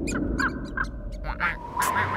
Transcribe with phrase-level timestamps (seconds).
[0.00, 1.50] Ha ha
[1.82, 2.09] ha!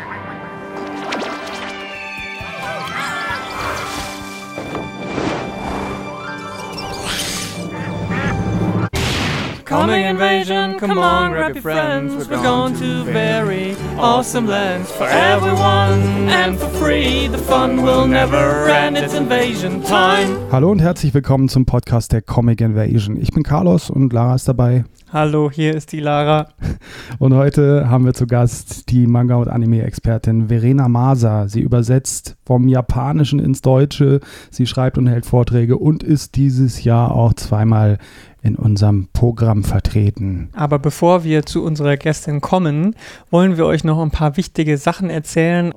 [9.74, 12.30] Coming invasion, come on, grab your friends.
[12.30, 17.28] We're going to very awesome lands for everyone and for free.
[17.28, 19.00] The fun will never end.
[19.00, 20.38] It's invasion time.
[20.52, 23.18] Hallo und herzlich willkommen zum Podcast der Comic Invasion.
[23.20, 24.86] Ich bin Carlos und Lara ist dabei.
[25.12, 26.50] Hallo, hier ist die Lara.
[27.20, 31.48] Und heute haben wir zu Gast die Manga- und Anime-Expertin Verena Masa.
[31.48, 37.12] Sie übersetzt vom Japanischen ins Deutsche, sie schreibt und hält Vorträge und ist dieses Jahr
[37.12, 38.00] auch zweimal
[38.44, 40.50] in unserem Programm vertreten.
[40.54, 42.96] Aber bevor wir zu unserer Gästin kommen,
[43.32, 45.74] wollen wir euch noch ein paar wichtige Sachen erzählen.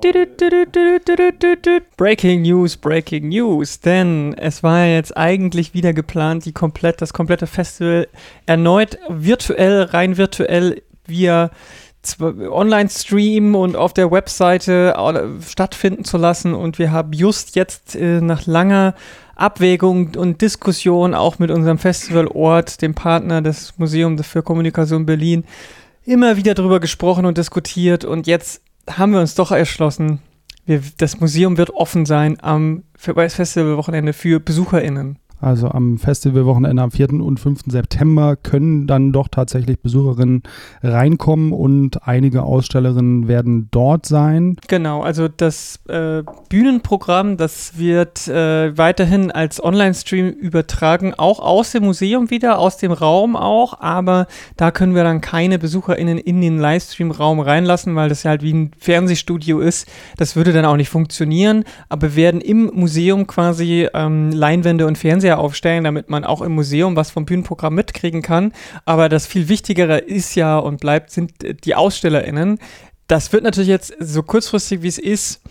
[1.95, 7.47] Breaking News, Breaking News, denn es war jetzt eigentlich wieder geplant, die komplett, das komplette
[7.47, 8.07] Festival
[8.45, 11.49] erneut virtuell, rein virtuell via
[12.19, 14.95] Online-Stream und auf der Webseite
[15.45, 16.53] stattfinden zu lassen.
[16.53, 18.93] Und wir haben just jetzt äh, nach langer
[19.37, 25.45] Abwägung und Diskussion auch mit unserem Festivalort, dem Partner des Museums für Kommunikation Berlin,
[26.05, 28.03] immer wieder darüber gesprochen und diskutiert.
[28.03, 30.19] Und jetzt haben wir uns doch erschlossen,
[30.65, 35.19] wir, das Museum wird offen sein am Festivalwochenende für BesucherInnen.
[35.39, 37.13] Also am Festivalwochenende am 4.
[37.13, 37.65] und 5.
[37.67, 40.43] September können dann doch tatsächlich Besucherinnen
[40.81, 44.57] reinkommen und einige Ausstellerinnen werden dort sein.
[44.67, 51.83] Genau, also das äh, Bühnenprogramm, das wird äh, weiterhin als Online-Stream übertragen, auch aus dem
[51.85, 56.57] Museum wieder, aus dem Raum auch, aber da können wir dann keine BesucherInnen in den
[56.57, 59.87] Livestream-Raum reinlassen, weil das ja halt wie ein Fernsehstudio ist.
[60.17, 65.26] Das würde dann auch nicht funktionieren, aber werden im Museum quasi ähm, Leinwände und Fernseher
[65.27, 68.53] Fernseher aufstellen, damit man auch im Museum was vom Bühnenprogramm mitkriegen kann.
[68.85, 71.33] Aber das viel Wichtigere ist ja und bleibt, sind
[71.65, 72.59] die AusstellerInnen.
[73.07, 75.41] Das wird natürlich jetzt so kurzfristig wie es ist,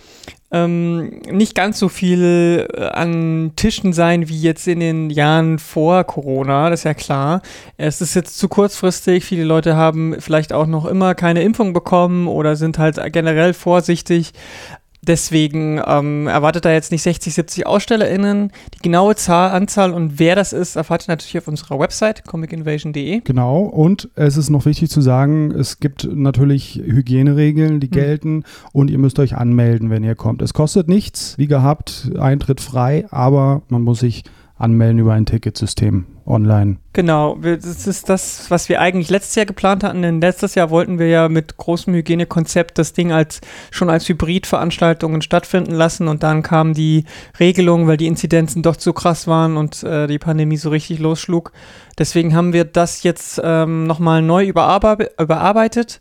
[0.53, 6.05] ähm, nicht ganz so viel äh, an Tischen sein wie jetzt in den Jahren vor
[6.05, 7.43] Corona, das ist ja klar.
[7.79, 12.29] Es ist jetzt zu kurzfristig, viele Leute haben vielleicht auch noch immer keine Impfung bekommen
[12.29, 14.33] oder sind halt generell vorsichtig.
[15.07, 18.51] Deswegen ähm, erwartet da jetzt nicht 60, 70 AusstellerInnen.
[18.75, 23.21] Die genaue Zahl, Anzahl und wer das ist, erfahrt ihr natürlich auf unserer Website comicinvasion.de.
[23.21, 27.93] Genau, und es ist noch wichtig zu sagen, es gibt natürlich Hygieneregeln, die hm.
[27.93, 30.43] gelten und ihr müsst euch anmelden, wenn ihr kommt.
[30.43, 34.25] Es kostet nichts, wie gehabt, Eintritt frei, aber man muss sich
[34.59, 36.79] anmelden über ein Ticketsystem online.
[36.93, 40.99] Genau, das ist das, was wir eigentlich letztes Jahr geplant hatten, denn letztes Jahr wollten
[40.99, 43.41] wir ja mit großem Hygienekonzept das Ding als
[43.71, 47.05] schon als Hybridveranstaltungen stattfinden lassen und dann kam die
[47.39, 51.53] Regelung, weil die Inzidenzen doch zu krass waren und äh, die Pandemie so richtig losschlug.
[51.99, 56.01] Deswegen haben wir das jetzt ähm, nochmal neu überarbeitet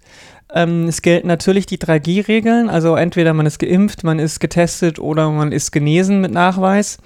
[0.55, 5.29] ähm, es gelten natürlich die 3G-Regeln, also entweder man ist geimpft, man ist getestet oder
[5.29, 6.97] man ist genesen mit Nachweis.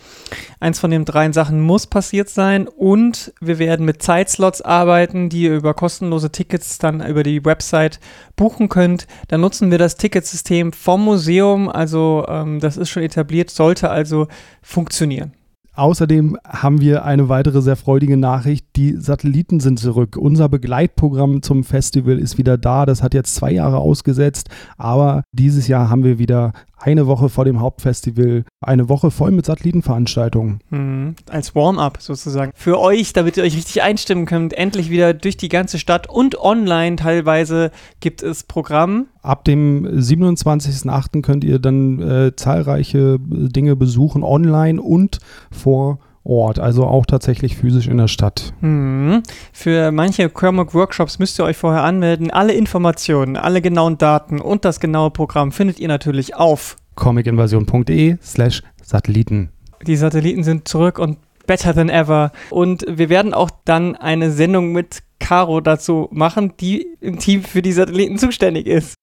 [0.60, 5.44] Eins von den drei Sachen muss passiert sein und wir werden mit Zeitslots arbeiten, die
[5.44, 8.00] ihr über kostenlose Tickets dann über die Website
[8.36, 9.08] buchen könnt.
[9.30, 14.28] Dann nutzen wir das Ticketsystem vom Museum, also ähm, das ist schon etabliert, sollte also
[14.62, 15.34] funktionieren.
[15.80, 18.66] Außerdem haben wir eine weitere sehr freudige Nachricht.
[18.76, 20.18] Die Satelliten sind zurück.
[20.18, 22.86] Unser Begleitprogramm zum Festival ist wieder da.
[22.86, 27.46] Das hat jetzt zwei Jahre ausgesetzt, aber dieses Jahr haben wir wieder eine Woche vor
[27.46, 30.62] dem Hauptfestival, eine Woche voll mit Satellitenveranstaltungen.
[30.70, 31.16] Mhm.
[31.30, 32.52] Als Warm-up sozusagen.
[32.56, 36.40] Für euch, damit ihr euch richtig einstimmen könnt, endlich wieder durch die ganze Stadt und
[36.40, 39.08] online teilweise gibt es Programm.
[39.22, 41.22] Ab dem 27.08.
[41.22, 45.20] könnt ihr dann äh, zahlreiche Dinge besuchen, online und
[45.52, 48.54] vor Ort, also auch tatsächlich physisch in der Stadt.
[48.62, 49.24] Mhm.
[49.54, 52.30] Für manche Kermog-Workshops müsst ihr euch vorher anmelden.
[52.32, 58.62] Alle Informationen, alle genauen Daten und das genaue Programm findet ihr natürlich auf comicinvasion.de slash
[58.84, 59.50] Satelliten.
[59.88, 62.32] Die Satelliten sind zurück und better than ever.
[62.50, 67.62] Und wir werden auch dann eine Sendung mit Caro dazu machen, die im Team für
[67.62, 68.94] die Satelliten zuständig ist.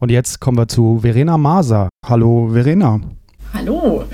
[0.00, 1.88] Und jetzt kommen wir zu Verena Maser.
[2.04, 3.00] Hallo Verena.
[3.54, 4.04] Hallo.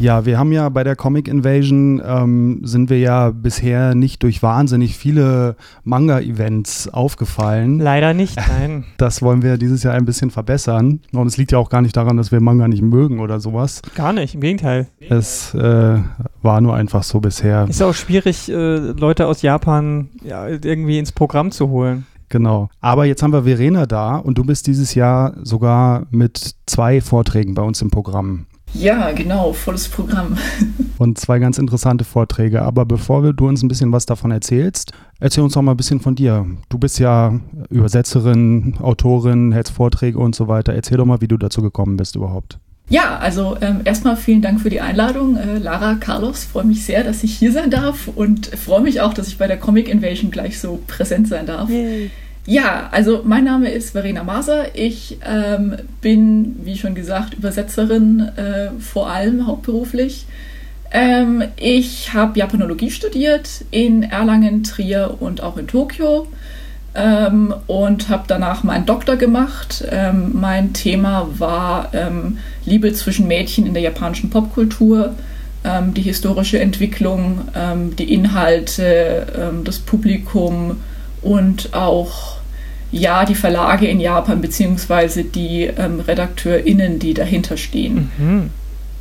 [0.00, 4.42] Ja, wir haben ja bei der Comic Invasion ähm, sind wir ja bisher nicht durch
[4.42, 7.78] wahnsinnig viele Manga-Events aufgefallen.
[7.78, 8.84] Leider nicht, nein.
[8.96, 11.00] Das wollen wir dieses Jahr ein bisschen verbessern.
[11.12, 13.82] Und es liegt ja auch gar nicht daran, dass wir Manga nicht mögen oder sowas.
[13.94, 14.86] Gar nicht, im Gegenteil.
[15.06, 15.98] Es äh,
[16.40, 17.66] war nur einfach so bisher.
[17.68, 22.06] Ist auch schwierig, äh, Leute aus Japan ja, irgendwie ins Programm zu holen.
[22.30, 22.70] Genau.
[22.80, 27.54] Aber jetzt haben wir Verena da und du bist dieses Jahr sogar mit zwei Vorträgen
[27.54, 28.46] bei uns im Programm.
[28.74, 30.36] Ja, genau, volles Programm.
[30.98, 32.62] Und zwei ganz interessante Vorträge.
[32.62, 36.00] Aber bevor du uns ein bisschen was davon erzählst, erzähl uns doch mal ein bisschen
[36.00, 36.46] von dir.
[36.68, 40.74] Du bist ja Übersetzerin, Autorin, hältst Vorträge und so weiter.
[40.74, 42.58] Erzähl doch mal, wie du dazu gekommen bist überhaupt.
[42.90, 45.36] Ja, also ähm, erstmal vielen Dank für die Einladung.
[45.36, 49.14] Äh, Lara, Carlos, freue mich sehr, dass ich hier sein darf und freue mich auch,
[49.14, 51.70] dass ich bei der Comic Invasion gleich so präsent sein darf.
[51.70, 52.10] Yay.
[52.50, 54.74] Ja, also mein Name ist Verena Maser.
[54.74, 60.26] Ich ähm, bin, wie schon gesagt, Übersetzerin, äh, vor allem hauptberuflich.
[60.90, 66.26] Ähm, ich habe Japanologie studiert in Erlangen, Trier und auch in Tokio
[66.96, 69.84] ähm, und habe danach meinen Doktor gemacht.
[69.88, 75.14] Ähm, mein Thema war ähm, Liebe zwischen Mädchen in der japanischen Popkultur,
[75.62, 77.42] ähm, die historische Entwicklung,
[77.96, 80.78] die Inhalte, das Publikum
[81.22, 82.39] und auch
[82.92, 88.10] ja, die Verlage in Japan beziehungsweise die RedakteurInnen, die dahinter stehen.
[88.18, 88.50] Mhm.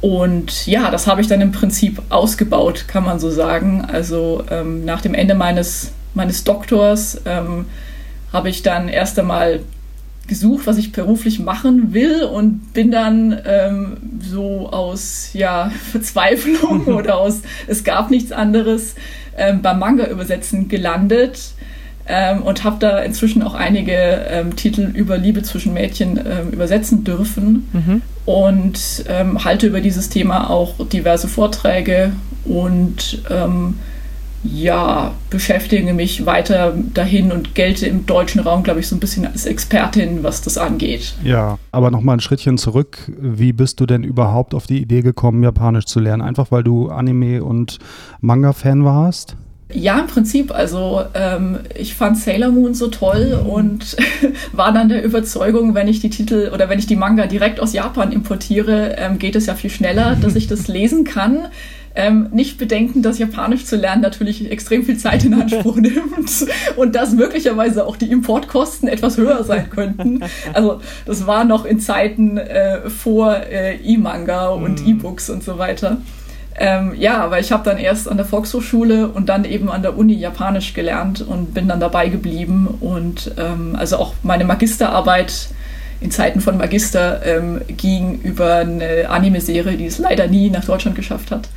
[0.02, 3.84] Und ja, das habe ich dann im Prinzip ausgebaut, kann man so sagen.
[3.86, 4.44] Also
[4.86, 7.66] nach dem Ende meines meines Doktors ähm,
[8.32, 9.62] habe ich dann erst einmal
[10.28, 17.18] gesucht, was ich beruflich machen will und bin dann ähm, so aus ja, Verzweiflung oder
[17.18, 18.96] aus es gab nichts anderes
[19.38, 21.54] ähm, beim Manga übersetzen gelandet
[22.10, 27.04] ähm, und habe da inzwischen auch einige ähm, Titel über Liebe zwischen Mädchen ähm, übersetzen
[27.04, 28.02] dürfen mhm.
[28.26, 32.12] und ähm, halte über dieses Thema auch diverse Vorträge
[32.46, 33.22] und
[34.44, 39.26] ja, beschäftige mich weiter dahin und gelte im deutschen Raum, glaube ich, so ein bisschen
[39.26, 41.16] als Expertin, was das angeht.
[41.24, 43.12] Ja, aber nochmal ein Schrittchen zurück.
[43.20, 46.22] Wie bist du denn überhaupt auf die Idee gekommen, Japanisch zu lernen?
[46.22, 47.80] Einfach weil du Anime- und
[48.22, 49.36] Manga-Fan warst?
[49.72, 50.52] Ja, im Prinzip.
[50.52, 53.96] Also ähm, ich fand Sailor Moon so toll und
[54.52, 57.74] war dann der Überzeugung, wenn ich die Titel oder wenn ich die Manga direkt aus
[57.74, 61.48] Japan importiere, ähm, geht es ja viel schneller, dass ich das lesen kann.
[61.96, 66.46] Ähm, nicht bedenken, dass Japanisch zu lernen natürlich extrem viel Zeit in Anspruch nimmt
[66.76, 70.24] und dass möglicherweise auch die Importkosten etwas höher sein könnten.
[70.54, 74.88] Also das war noch in Zeiten äh, vor äh, E-Manga und mm.
[74.88, 75.98] E-Books und so weiter.
[76.56, 79.98] Ähm, ja, aber ich habe dann erst an der Volkshochschule und dann eben an der
[79.98, 82.68] Uni Japanisch gelernt und bin dann dabei geblieben.
[82.82, 85.50] Und ähm, also auch meine Magisterarbeit
[86.02, 90.96] in Zeiten von Magister ähm, ging über eine Anime-Serie, die es leider nie nach Deutschland
[90.96, 91.50] geschafft hat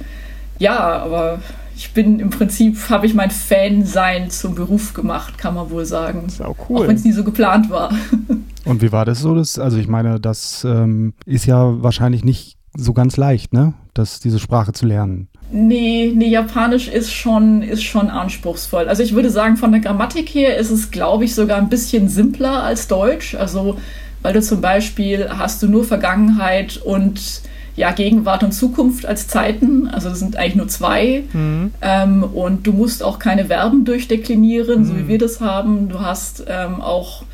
[0.63, 1.41] ja, aber
[1.77, 6.23] ich bin im Prinzip, habe ich mein Fan-Sein zum Beruf gemacht, kann man wohl sagen.
[6.25, 6.85] Das ist auch cool.
[6.85, 7.93] Auch wenn es nie so geplant war.
[8.65, 9.35] Und wie war das so?
[9.35, 13.75] Das, also ich meine, das ähm, ist ja wahrscheinlich nicht so ganz leicht, ne?
[13.95, 15.29] Das, diese Sprache zu lernen.
[15.51, 18.89] Nee, nee, Japanisch ist schon, ist schon anspruchsvoll.
[18.89, 22.09] Also ich würde sagen, von der Grammatik her ist es, glaube ich, sogar ein bisschen
[22.09, 23.35] simpler als Deutsch.
[23.35, 23.77] Also,
[24.23, 27.43] weil du zum Beispiel hast du nur Vergangenheit und
[27.77, 29.89] ja, Gegenwart und Zukunft als Zeiten.
[29.89, 31.25] Also das sind eigentlich nur zwei.
[31.33, 31.73] Mhm.
[31.81, 34.85] Ähm, und du musst auch keine Verben durchdeklinieren, mhm.
[34.85, 35.09] so wie mhm.
[35.09, 35.89] wir das haben.
[35.89, 37.25] Du hast ähm, auch,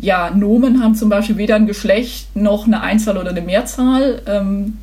[0.00, 4.22] ja, Nomen haben zum Beispiel weder ein Geschlecht noch eine Einzahl oder eine Mehrzahl.
[4.26, 4.78] Ähm,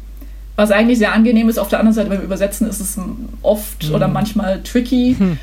[0.58, 1.60] was eigentlich sehr angenehm ist.
[1.60, 3.00] Auf der anderen Seite beim Übersetzen ist es
[3.44, 3.96] oft mhm.
[3.96, 5.16] oder manchmal tricky.
[5.18, 5.38] Hm.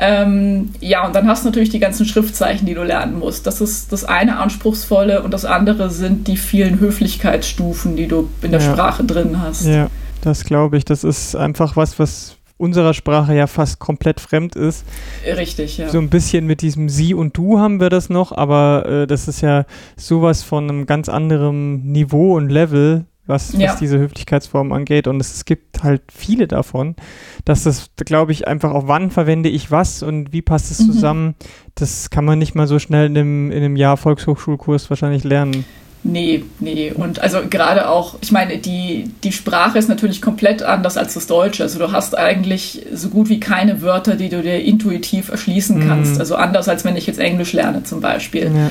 [0.00, 3.46] Ähm, ja, und dann hast du natürlich die ganzen Schriftzeichen, die du lernen musst.
[3.46, 8.50] Das ist das eine Anspruchsvolle und das andere sind die vielen Höflichkeitsstufen, die du in
[8.50, 8.72] der ja.
[8.72, 9.64] Sprache drin hast.
[9.64, 9.88] Ja,
[10.20, 10.84] das glaube ich.
[10.84, 14.84] Das ist einfach was, was unserer Sprache ja fast komplett fremd ist.
[15.24, 15.88] Richtig, ja.
[15.88, 19.28] So ein bisschen mit diesem Sie und Du haben wir das noch, aber äh, das
[19.28, 19.64] ist ja
[19.96, 23.68] sowas von einem ganz anderen Niveau und Level, was, ja.
[23.68, 25.06] was diese Höflichkeitsform angeht.
[25.06, 26.96] Und es, es, gibt halt viele davon,
[27.44, 30.92] dass das, glaube ich, einfach auch wann verwende ich was und wie passt es mhm.
[30.92, 31.34] zusammen,
[31.76, 35.64] das kann man nicht mal so schnell in einem, in einem Jahr Volkshochschulkurs wahrscheinlich lernen.
[36.04, 36.92] Nee, nee.
[36.92, 41.26] Und also gerade auch, ich meine, die, die Sprache ist natürlich komplett anders als das
[41.26, 41.64] Deutsche.
[41.64, 46.14] Also du hast eigentlich so gut wie keine Wörter, die du dir intuitiv erschließen kannst.
[46.14, 46.20] Mhm.
[46.20, 48.50] Also anders als wenn ich jetzt Englisch lerne zum Beispiel.
[48.54, 48.70] Ja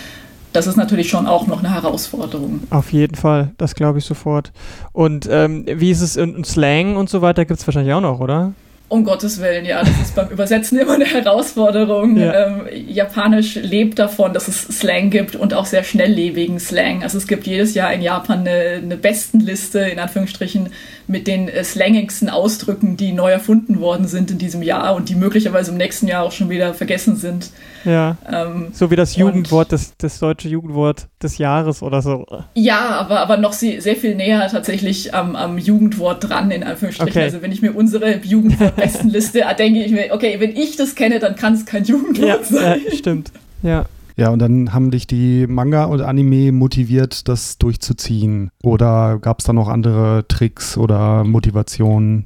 [0.53, 2.61] das ist natürlich schon auch noch eine Herausforderung.
[2.71, 4.51] Auf jeden Fall, das glaube ich sofort.
[4.91, 8.19] Und ähm, wie ist es in Slang und so weiter, gibt es wahrscheinlich auch noch,
[8.19, 8.53] oder?
[8.89, 12.17] Um Gottes Willen, ja, das ist beim Übersetzen immer eine Herausforderung.
[12.17, 12.47] Ja.
[12.47, 17.03] Ähm, Japanisch lebt davon, dass es Slang gibt und auch sehr schnelllebigen Slang.
[17.03, 20.69] Also es gibt jedes Jahr in Japan eine, eine Bestenliste, in Anführungsstrichen,
[21.07, 25.15] mit den äh, slangigsten Ausdrücken, die neu erfunden worden sind in diesem Jahr und die
[25.15, 27.51] möglicherweise im nächsten Jahr auch schon wieder vergessen sind.
[27.85, 28.17] Ja.
[28.29, 32.25] Ähm, so wie das Jugendwort, das, das deutsche Jugendwort des Jahres oder so.
[32.55, 37.11] Ja, aber, aber noch sehr, sehr viel näher tatsächlich am, am Jugendwort dran, in Anführungsstrichen.
[37.11, 37.23] Okay.
[37.23, 41.35] Also wenn ich mir unsere Jugendwortbestenliste denke ich mir, okay, wenn ich das kenne, dann
[41.35, 42.81] kann es kein Jugendwort ja, sein.
[42.85, 43.31] Ja, stimmt.
[43.63, 43.85] Ja.
[44.17, 48.49] Ja, und dann haben dich die Manga und Anime motiviert, das durchzuziehen.
[48.63, 52.25] Oder gab es da noch andere Tricks oder Motivationen?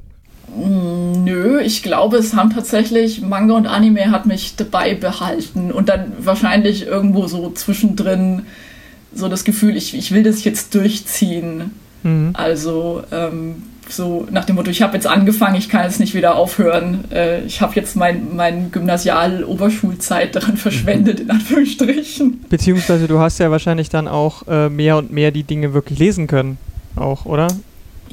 [0.55, 5.89] Mm, nö, ich glaube, es haben tatsächlich Manga und Anime hat mich dabei behalten und
[5.89, 8.43] dann wahrscheinlich irgendwo so zwischendrin
[9.13, 11.71] so das Gefühl, ich, ich will das jetzt durchziehen.
[12.03, 12.29] Mhm.
[12.33, 16.35] Also ähm, so nach dem Motto, ich habe jetzt angefangen, ich kann jetzt nicht wieder
[16.35, 17.05] aufhören.
[17.11, 22.45] Äh, ich habe jetzt mein, mein Gymnasial-Oberschulzeit daran verschwendet, in Anführungsstrichen.
[22.49, 26.27] Beziehungsweise du hast ja wahrscheinlich dann auch äh, mehr und mehr die Dinge wirklich lesen
[26.27, 26.57] können,
[26.95, 27.47] auch, oder?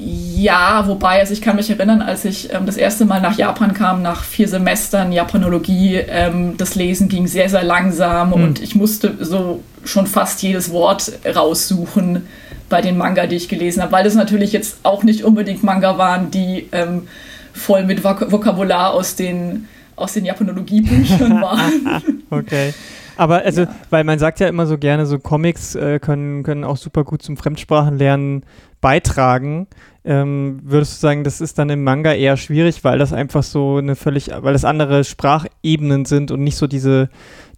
[0.01, 3.73] Ja, wobei, also ich kann mich erinnern, als ich ähm, das erste Mal nach Japan
[3.73, 8.33] kam, nach vier Semestern Japanologie, ähm, das Lesen ging sehr, sehr langsam mhm.
[8.33, 12.27] und ich musste so schon fast jedes Wort raussuchen
[12.69, 15.97] bei den Manga, die ich gelesen habe, weil das natürlich jetzt auch nicht unbedingt Manga
[15.97, 17.07] waren, die ähm,
[17.53, 22.23] voll mit Vok Vokabular aus den, aus den Japanologiebüchern waren.
[22.29, 22.73] okay.
[23.17, 23.75] Aber also, ja.
[23.89, 27.21] weil man sagt ja immer so gerne, so Comics äh, können, können auch super gut
[27.21, 28.45] zum Fremdsprachenlernen
[28.79, 29.67] beitragen.
[30.05, 33.75] Ähm, würdest du sagen, das ist dann im Manga eher schwierig, weil das einfach so
[33.75, 37.09] eine völlig, weil das andere Sprachebenen sind und nicht so diese,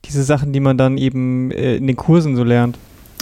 [0.06, 2.80] diese Sachen, die man dann eben äh, in den Kursen so lernt?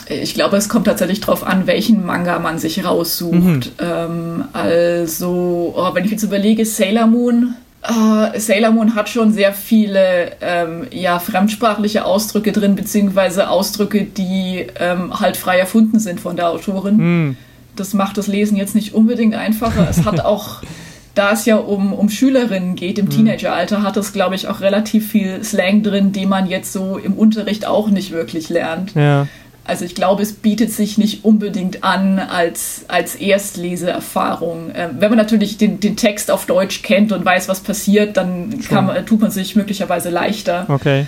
[0.09, 3.33] Ich glaube, es kommt tatsächlich darauf an, welchen Manga man sich raussucht.
[3.33, 3.61] Mhm.
[3.79, 7.55] Ähm, also, oh, wenn ich jetzt überlege, Sailor Moon,
[7.89, 14.67] Uh, Sailor Moon hat schon sehr viele ähm, ja, fremdsprachliche Ausdrücke drin, beziehungsweise Ausdrücke, die
[14.77, 16.97] ähm, halt frei erfunden sind von der Autorin.
[16.97, 17.37] Mm
[17.79, 19.87] das macht das Lesen jetzt nicht unbedingt einfacher.
[19.89, 20.61] Es hat auch,
[21.15, 23.11] da es ja um, um Schülerinnen geht im mhm.
[23.11, 27.13] Teenageralter, hat es, glaube ich, auch relativ viel Slang drin, den man jetzt so im
[27.13, 28.95] Unterricht auch nicht wirklich lernt.
[28.95, 29.27] Ja.
[29.69, 34.71] Also ich glaube, es bietet sich nicht unbedingt an als, als Erstleseerfahrung.
[34.73, 38.59] Ähm, wenn man natürlich den, den Text auf Deutsch kennt und weiß, was passiert, dann
[38.67, 40.65] kann, tut man sich möglicherweise leichter.
[40.67, 41.05] Okay.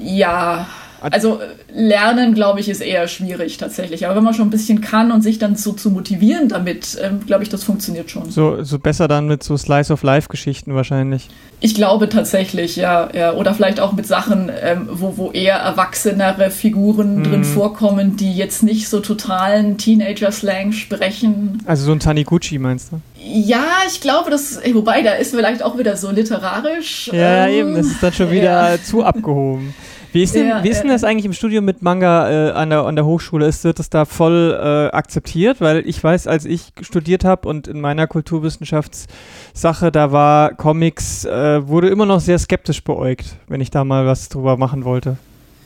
[0.00, 0.68] Ja,
[1.00, 1.40] also
[1.72, 4.06] lernen, glaube ich, ist eher schwierig tatsächlich.
[4.06, 7.20] Aber wenn man schon ein bisschen kann und sich dann so zu motivieren damit, ähm,
[7.26, 8.30] glaube ich, das funktioniert schon.
[8.30, 11.28] So, so besser dann mit so Slice of Life-Geschichten wahrscheinlich.
[11.60, 13.08] Ich glaube tatsächlich, ja.
[13.12, 13.32] ja.
[13.32, 17.24] Oder vielleicht auch mit Sachen, ähm, wo, wo eher erwachsenere Figuren mhm.
[17.24, 21.62] drin vorkommen, die jetzt nicht so totalen Teenager-Slang sprechen.
[21.66, 23.00] Also so ein Taniguchi meinst du?
[23.20, 27.10] Ja, ich glaube, das, wobei, da ist vielleicht auch wieder so literarisch.
[27.12, 28.82] Ja, ähm, eben, das ist dann schon wieder ja.
[28.82, 29.74] zu abgehoben.
[30.12, 32.70] Wie ist denn, ja, wie ist denn das eigentlich im Studium mit Manga äh, an,
[32.70, 33.46] der, an der Hochschule?
[33.46, 35.60] Ist, wird das da voll äh, akzeptiert?
[35.60, 41.66] Weil ich weiß, als ich studiert habe und in meiner Kulturwissenschaftssache, da war Comics, äh,
[41.66, 45.18] wurde immer noch sehr skeptisch beäugt, wenn ich da mal was drüber machen wollte.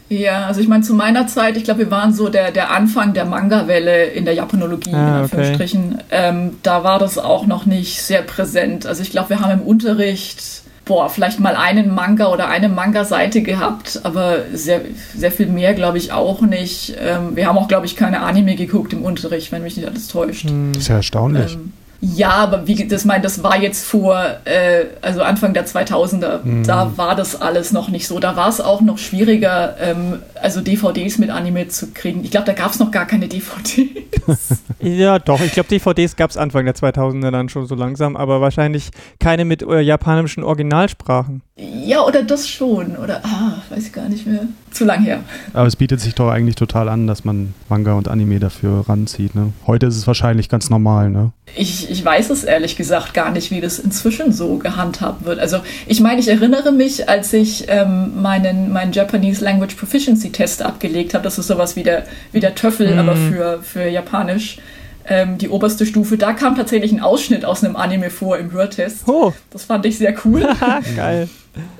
[0.09, 3.15] Ja, also ich meine, zu meiner Zeit, ich glaube, wir waren so der, der Anfang
[3.15, 5.95] der Manga-Welle in der Japanologie, ah, in Anführungsstrichen.
[5.95, 6.05] Okay.
[6.11, 8.85] Ähm, da war das auch noch nicht sehr präsent.
[8.85, 13.43] Also ich glaube, wir haben im Unterricht boah, vielleicht mal einen Manga oder eine Manga-Seite
[13.43, 14.83] gehabt, aber sehr,
[15.17, 16.95] sehr viel mehr glaube ich auch nicht.
[17.01, 20.09] Ähm, wir haben auch, glaube ich, keine Anime geguckt im Unterricht, wenn mich nicht alles
[20.09, 20.47] täuscht.
[20.47, 21.55] Das ist ja erstaunlich.
[21.55, 21.73] Ähm,
[22.05, 26.41] ja, aber wie das mein, das war jetzt vor, äh, also Anfang der 2000er.
[26.43, 26.67] Mhm.
[26.67, 28.19] Da war das alles noch nicht so.
[28.19, 32.25] Da war es auch noch schwieriger, ähm, also DVDs mit Anime zu kriegen.
[32.25, 33.89] Ich glaube, da gab es noch gar keine DVDs.
[34.81, 35.41] ja, doch.
[35.43, 38.91] Ich glaube, DVDs gab es Anfang der 2000er dann schon so langsam, aber wahrscheinlich
[39.21, 41.43] keine mit äh, japanischen Originalsprachen.
[41.57, 42.97] Ja, oder das schon.
[42.97, 44.49] Oder, ah, weiß ich gar nicht mehr.
[44.73, 45.21] Zu lang her.
[45.53, 49.35] Aber es bietet sich doch eigentlich total an, dass man Manga und Anime dafür ranzieht.
[49.35, 49.53] Ne?
[49.67, 51.33] Heute ist es wahrscheinlich ganz normal, ne?
[51.55, 55.39] Ich, ich weiß es ehrlich gesagt gar nicht, wie das inzwischen so gehandhabt wird.
[55.39, 60.63] Also ich meine, ich erinnere mich, als ich ähm, meinen, meinen Japanese Language Proficiency Test
[60.63, 62.99] abgelegt habe, das ist sowas wie der, wie der TOEFL, mhm.
[62.99, 64.59] aber für, für Japanisch
[65.07, 66.17] ähm, die oberste Stufe.
[66.17, 69.07] Da kam tatsächlich ein Ausschnitt aus einem Anime vor im Hörtest.
[69.07, 69.33] Oh.
[69.51, 70.47] Das fand ich sehr cool.
[70.97, 71.29] Geil.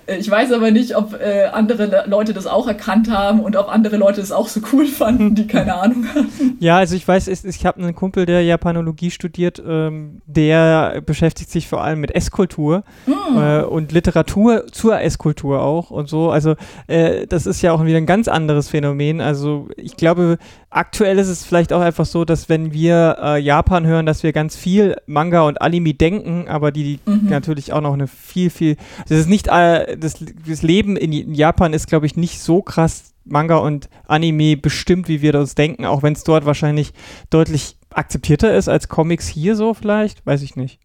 [0.07, 3.69] Äh, ich weiß aber nicht, ob äh, andere Leute das auch erkannt haben und ob
[3.69, 6.57] andere Leute das auch so cool fanden, die keine Ahnung haben.
[6.61, 11.69] Ja, also ich weiß, ich, habe einen Kumpel, der Japanologie studiert, ähm, der beschäftigt sich
[11.69, 13.39] vor allem mit Esskultur mm.
[13.39, 16.31] äh, und Literatur zur Esskultur auch und so.
[16.31, 19.21] Also äh, das ist ja auch wieder ein ganz anderes Phänomen.
[19.21, 20.39] Also ich glaube,
[20.71, 24.33] aktuell ist es vielleicht auch einfach so, dass wenn wir äh, Japan hören, dass wir
[24.33, 27.29] ganz viel Manga und Anime denken, aber die, die mhm.
[27.29, 28.77] natürlich auch noch eine viel, viel,
[29.09, 29.51] das ist nicht
[29.99, 30.17] das,
[30.47, 35.23] das Leben in Japan ist, glaube ich, nicht so krass Manga und Anime bestimmt, wie
[35.23, 36.93] wir das denken, auch wenn es dort wahrscheinlich
[37.31, 40.81] deutlich akzeptierter ist als Comics hier so vielleicht, weiß ich nicht.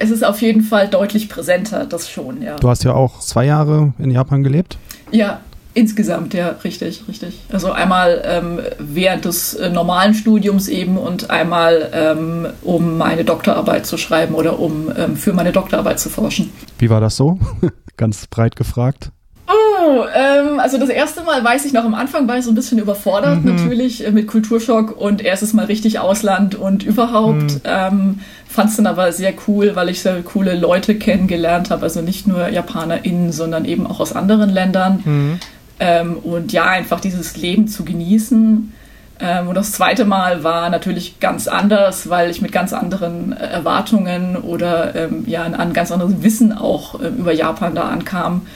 [0.00, 2.56] Es ist auf jeden Fall deutlich präsenter, das schon, ja.
[2.56, 4.78] Du hast ja auch zwei Jahre in Japan gelebt?
[5.10, 5.40] Ja,
[5.76, 7.40] Insgesamt, ja, richtig, richtig.
[7.50, 13.84] Also einmal ähm, während des äh, normalen Studiums eben und einmal ähm, um meine Doktorarbeit
[13.84, 16.52] zu schreiben oder um ähm, für meine Doktorarbeit zu forschen.
[16.78, 17.40] Wie war das so?
[17.96, 19.10] Ganz breit gefragt.
[19.46, 22.54] Oh, ähm, also das erste Mal weiß ich noch, am Anfang war ich so ein
[22.54, 23.54] bisschen überfordert mhm.
[23.54, 27.42] natürlich äh, mit Kulturschock und erstes Mal richtig Ausland und überhaupt.
[27.42, 27.60] Mhm.
[27.64, 28.20] Ähm,
[28.54, 32.28] Fand es dann aber sehr cool, weil ich sehr coole Leute kennengelernt habe, also nicht
[32.28, 35.02] nur JapanerInnen, sondern eben auch aus anderen Ländern.
[35.04, 35.40] Mhm.
[35.80, 38.72] Ähm, und ja, einfach dieses Leben zu genießen.
[39.20, 43.46] Ähm, und das zweite Mal war natürlich ganz anders, weil ich mit ganz anderen äh,
[43.46, 48.46] Erwartungen oder ähm, ja, ein, ein ganz anderes Wissen auch äh, über Japan da ankam.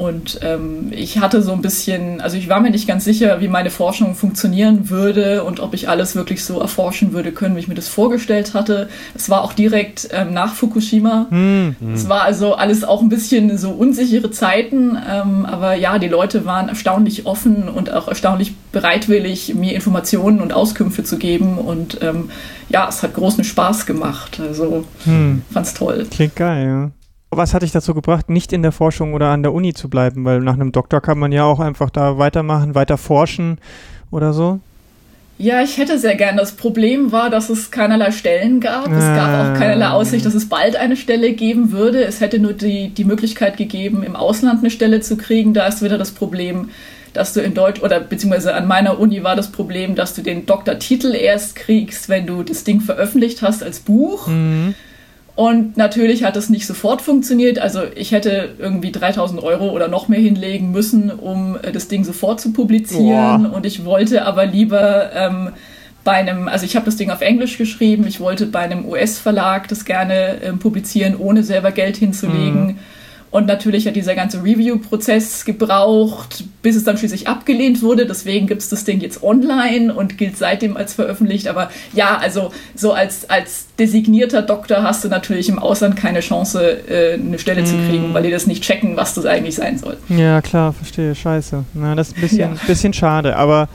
[0.00, 3.48] Und ähm, ich hatte so ein bisschen, also ich war mir nicht ganz sicher, wie
[3.48, 7.68] meine Forschung funktionieren würde und ob ich alles wirklich so erforschen würde können, wie ich
[7.68, 8.88] mir das vorgestellt hatte.
[9.14, 11.26] Es war auch direkt ähm, nach Fukushima.
[11.28, 11.76] Hm.
[11.92, 16.46] Es war also alles auch ein bisschen so unsichere Zeiten, ähm, aber ja, die Leute
[16.46, 21.58] waren erstaunlich offen und auch erstaunlich bereitwillig, mir Informationen und Auskünfte zu geben.
[21.58, 22.30] Und ähm,
[22.70, 24.40] ja, es hat großen Spaß gemacht.
[24.40, 25.42] Also hm.
[25.52, 26.06] fand's toll.
[26.10, 26.99] Klingt geil, ja.
[27.30, 30.24] Was hat dich dazu gebracht, nicht in der Forschung oder an der Uni zu bleiben?
[30.24, 33.58] Weil nach einem Doktor kann man ja auch einfach da weitermachen, weiter forschen
[34.10, 34.58] oder so.
[35.38, 36.36] Ja, ich hätte sehr gern.
[36.36, 38.88] Das Problem war, dass es keinerlei Stellen gab.
[38.88, 39.92] Es gab auch keinerlei ah.
[39.92, 42.04] Aussicht, dass es bald eine Stelle geben würde.
[42.04, 45.54] Es hätte nur die, die Möglichkeit gegeben, im Ausland eine Stelle zu kriegen.
[45.54, 46.68] Da ist wieder das Problem,
[47.14, 50.44] dass du in Deutsch oder beziehungsweise an meiner Uni war das Problem, dass du den
[50.44, 54.26] Doktortitel erst kriegst, wenn du das Ding veröffentlicht hast als Buch.
[54.26, 54.74] Mhm.
[55.36, 57.58] Und natürlich hat es nicht sofort funktioniert.
[57.58, 62.04] Also ich hätte irgendwie 3000 Euro oder noch mehr hinlegen müssen, um äh, das Ding
[62.04, 63.44] sofort zu publizieren.
[63.44, 63.52] Boah.
[63.54, 65.50] Und ich wollte aber lieber ähm,
[66.04, 69.68] bei einem, also ich habe das Ding auf Englisch geschrieben, ich wollte bei einem US-Verlag
[69.68, 72.66] das gerne ähm, publizieren, ohne selber Geld hinzulegen.
[72.66, 72.78] Mhm.
[73.30, 78.04] Und natürlich hat dieser ganze Review-Prozess gebraucht, bis es dann schließlich abgelehnt wurde.
[78.04, 81.46] Deswegen gibt es das Ding jetzt online und gilt seitdem als veröffentlicht.
[81.46, 86.88] Aber ja, also so als, als designierter Doktor hast du natürlich im Ausland keine Chance,
[86.88, 87.66] äh, eine Stelle mm.
[87.66, 89.96] zu kriegen, weil die das nicht checken, was das eigentlich sein soll.
[90.08, 91.14] Ja, klar, verstehe.
[91.14, 91.64] Scheiße.
[91.74, 92.66] Na, das ist ein bisschen, ja.
[92.66, 93.36] bisschen schade.
[93.36, 93.68] Aber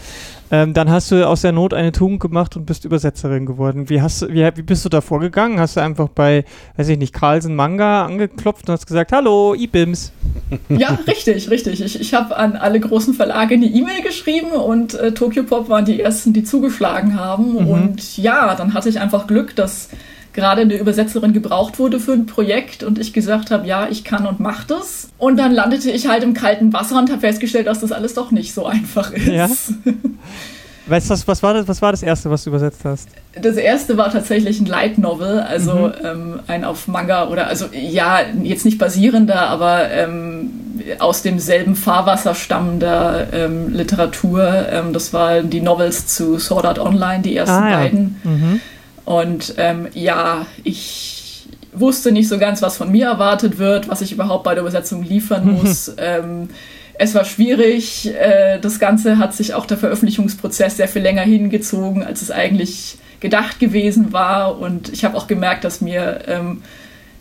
[0.51, 3.89] ähm, dann hast du aus der Not eine Tugend gemacht und bist Übersetzerin geworden.
[3.89, 5.59] Wie, hast, wie, wie bist du da vorgegangen?
[5.59, 6.45] Hast du einfach bei,
[6.77, 10.11] weiß ich nicht, Carlsen Manga angeklopft und hast gesagt, hallo, IBIMS?
[10.69, 11.81] Ja, richtig, richtig.
[11.81, 15.85] Ich, ich habe an alle großen Verlage eine E-Mail geschrieben und äh, Tokyo Pop waren
[15.85, 17.53] die ersten, die zugeschlagen haben.
[17.53, 17.67] Mhm.
[17.67, 19.89] Und ja, dann hatte ich einfach Glück, dass
[20.35, 24.27] gerade eine Übersetzerin gebraucht wurde für ein Projekt und ich gesagt habe, ja, ich kann
[24.27, 25.07] und mach das.
[25.17, 28.31] Und dann landete ich halt im kalten Wasser und habe festgestellt, dass das alles doch
[28.31, 29.27] nicht so einfach ist.
[29.27, 29.49] Ja.
[30.87, 33.09] Weißt du, was war, das, was war das erste, was du übersetzt hast?
[33.41, 35.93] Das erste war tatsächlich ein Light Novel, also mhm.
[36.03, 40.51] ähm, ein auf Manga oder, also ja, jetzt nicht basierender, aber ähm,
[40.99, 44.67] aus demselben Fahrwasser stammender ähm, Literatur.
[44.69, 47.77] Ähm, das waren die Novels zu Sword Art Online, die ersten ah, ja.
[47.77, 48.21] beiden.
[48.23, 48.61] Mhm.
[49.05, 54.11] Und ähm, ja, ich wusste nicht so ganz, was von mir erwartet wird, was ich
[54.11, 55.93] überhaupt bei der Übersetzung liefern muss.
[55.97, 56.49] ähm,
[56.97, 58.13] es war schwierig.
[58.13, 62.97] Äh, das Ganze hat sich auch der Veröffentlichungsprozess sehr viel länger hingezogen, als es eigentlich
[63.19, 64.59] gedacht gewesen war.
[64.59, 66.63] Und ich habe auch gemerkt, dass mir ähm,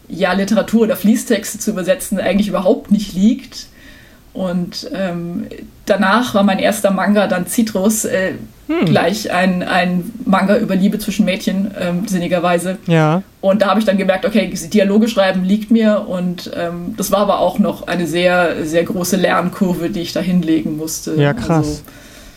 [0.08, 3.66] ja Literatur oder Fließtexte zu übersetzen eigentlich überhaupt nicht liegt.
[4.32, 5.46] Und ähm,
[5.86, 8.32] danach war mein erster Manga dann Citrus, äh,
[8.66, 8.86] hm.
[8.86, 12.78] gleich ein, ein Manga über Liebe zwischen Mädchen, ähm, sinnigerweise.
[12.86, 13.22] Ja.
[13.40, 17.20] Und da habe ich dann gemerkt, okay, Dialoge schreiben liegt mir und ähm, das war
[17.20, 21.14] aber auch noch eine sehr, sehr große Lernkurve, die ich da hinlegen musste.
[21.16, 21.50] Ja, krass.
[21.50, 21.82] Also,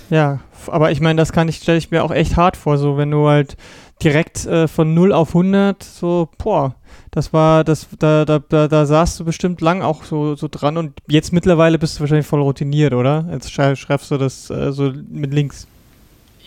[0.10, 2.98] ja, aber ich meine, das kann ich, stelle ich mir auch echt hart vor, so
[2.98, 3.56] wenn du halt
[4.04, 6.76] direkt äh, von 0 auf 100 so, boah,
[7.12, 10.78] das war, das, da, da, da, da saßt du bestimmt lang auch so, so dran
[10.78, 13.26] und jetzt mittlerweile bist du wahrscheinlich voll routiniert, oder?
[13.32, 15.68] Jetzt schreibst du das äh, so mit links.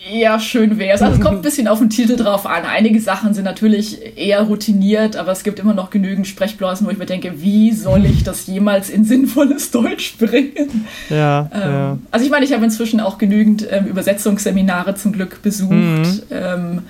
[0.09, 1.01] Ja, schön wäre es.
[1.01, 2.63] Also es kommt ein bisschen auf den Titel drauf an.
[2.65, 6.97] Einige Sachen sind natürlich eher routiniert, aber es gibt immer noch genügend Sprechblasen, wo ich
[6.97, 10.87] mir denke, wie soll ich das jemals in sinnvolles Deutsch bringen?
[11.09, 11.49] Ja.
[11.53, 11.97] Ähm, ja.
[12.09, 15.71] Also ich meine, ich habe inzwischen auch genügend ähm, Übersetzungsseminare zum Glück besucht.
[15.71, 16.21] Mhm.
[16.31, 16.81] Ähm,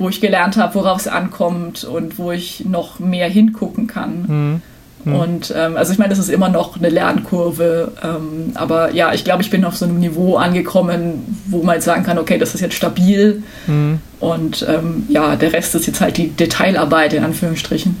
[0.00, 4.24] wo ich gelernt habe, worauf es ankommt und wo ich noch mehr hingucken kann.
[4.26, 4.62] Mhm.
[5.04, 5.14] Mhm.
[5.14, 9.24] Und ähm, also ich meine, das ist immer noch eine Lernkurve, ähm, aber ja, ich
[9.24, 12.54] glaube, ich bin auf so einem Niveau angekommen, wo man jetzt sagen kann, okay, das
[12.54, 14.00] ist jetzt stabil mhm.
[14.20, 17.96] und ähm, ja, der Rest ist jetzt halt die Detailarbeit in Anführungsstrichen.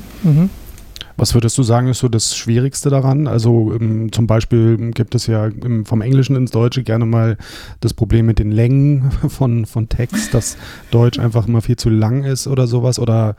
[1.20, 3.26] Was würdest du sagen, ist so das Schwierigste daran?
[3.26, 7.36] Also ähm, zum Beispiel gibt es ja im, vom Englischen ins Deutsche gerne mal
[7.80, 10.56] das Problem mit den Längen von, von Text, dass
[10.90, 12.98] Deutsch einfach immer viel zu lang ist oder sowas.
[12.98, 13.36] Oder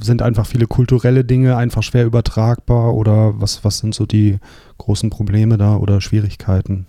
[0.00, 2.94] sind einfach viele kulturelle Dinge einfach schwer übertragbar?
[2.94, 4.38] Oder was, was sind so die
[4.78, 6.86] großen Probleme da oder Schwierigkeiten?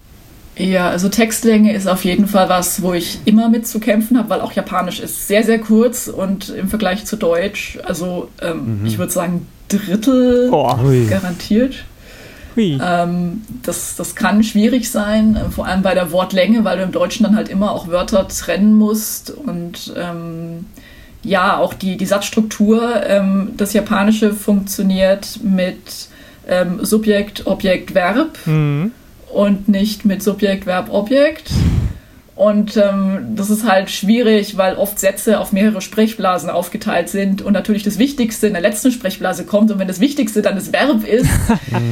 [0.55, 4.29] Ja, also Textlänge ist auf jeden Fall was, wo ich immer mit zu kämpfen habe,
[4.29, 8.85] weil auch Japanisch ist sehr, sehr kurz und im Vergleich zu Deutsch, also ähm, mhm.
[8.85, 10.75] ich würde sagen Drittel oh.
[11.09, 11.75] garantiert.
[12.83, 16.91] Ähm, das, das kann schwierig sein, äh, vor allem bei der Wortlänge, weil du im
[16.91, 20.65] Deutschen dann halt immer auch Wörter trennen musst und ähm,
[21.23, 23.03] ja, auch die, die Satzstruktur.
[23.05, 26.07] Ähm, das Japanische funktioniert mit
[26.47, 28.91] ähm, Subjekt, Objekt, Verb mhm.
[29.31, 31.51] und nicht mit Subjekt, Verb, Objekt.
[32.37, 37.53] Und ähm, das ist halt schwierig, weil oft Sätze auf mehrere Sprechblasen aufgeteilt sind und
[37.53, 39.71] natürlich das Wichtigste in der letzten Sprechblase kommt.
[39.71, 41.27] Und wenn das Wichtigste dann das Verb ist,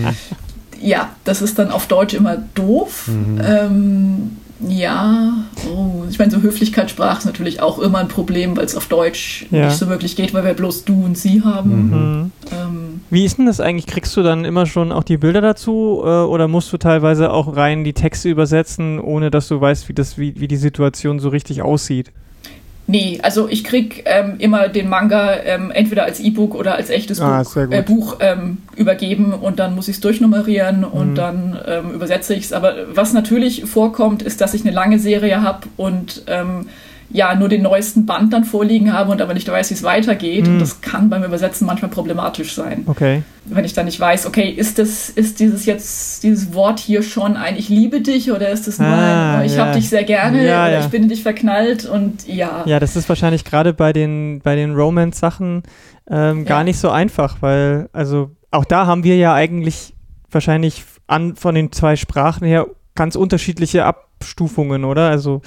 [0.79, 3.07] ja, das ist dann auf Deutsch immer doof.
[3.07, 3.41] Mhm.
[3.43, 5.33] Ähm, ja,
[5.69, 9.47] oh, ich meine, so Höflichkeitssprache ist natürlich auch immer ein Problem, weil es auf Deutsch
[9.51, 9.65] ja.
[9.65, 11.89] nicht so wirklich geht, weil wir bloß du und sie haben.
[11.89, 12.31] Mhm.
[12.51, 13.85] Ähm, Wie ist denn das eigentlich?
[13.85, 17.55] Kriegst du dann immer schon auch die Bilder dazu äh, oder musst du teilweise auch
[17.55, 21.29] rein die Texte übersetzen, ohne dass du weißt, wie, das, wie, wie die Situation so
[21.29, 22.11] richtig aussieht?
[22.87, 27.19] Nee, also ich krieg ähm, immer den Manga ähm, entweder als E-Book oder als echtes
[27.19, 31.15] ah, Buch, äh, Buch ähm, übergeben und dann muss ich es durchnummerieren und mhm.
[31.15, 32.53] dann ähm, übersetze ich es.
[32.53, 36.67] Aber was natürlich vorkommt, ist, dass ich eine lange Serie habe und ähm,
[37.09, 40.47] ja nur den neuesten Band dann vorliegen habe und aber nicht weiß, wie es weitergeht.
[40.47, 40.53] Mhm.
[40.53, 42.83] Und das kann beim Übersetzen manchmal problematisch sein.
[42.87, 43.23] Okay.
[43.45, 47.37] Wenn ich dann nicht weiß, okay, ist das, ist dieses jetzt, dieses Wort hier schon
[47.37, 49.65] ein Ich liebe dich oder ist es nur ah, ein oh, Ich ja.
[49.65, 50.79] habe dich sehr gerne ja, oder ja.
[50.79, 52.63] ich bin in dich verknallt und ja.
[52.65, 55.63] Ja, das ist wahrscheinlich gerade bei den, bei den Romance-Sachen
[56.09, 59.93] ähm, gar nicht so einfach, weil, also auch da haben wir ja eigentlich
[60.31, 65.09] wahrscheinlich an, von den zwei Sprachen her ganz unterschiedliche Abstufungen, oder?
[65.09, 65.41] Also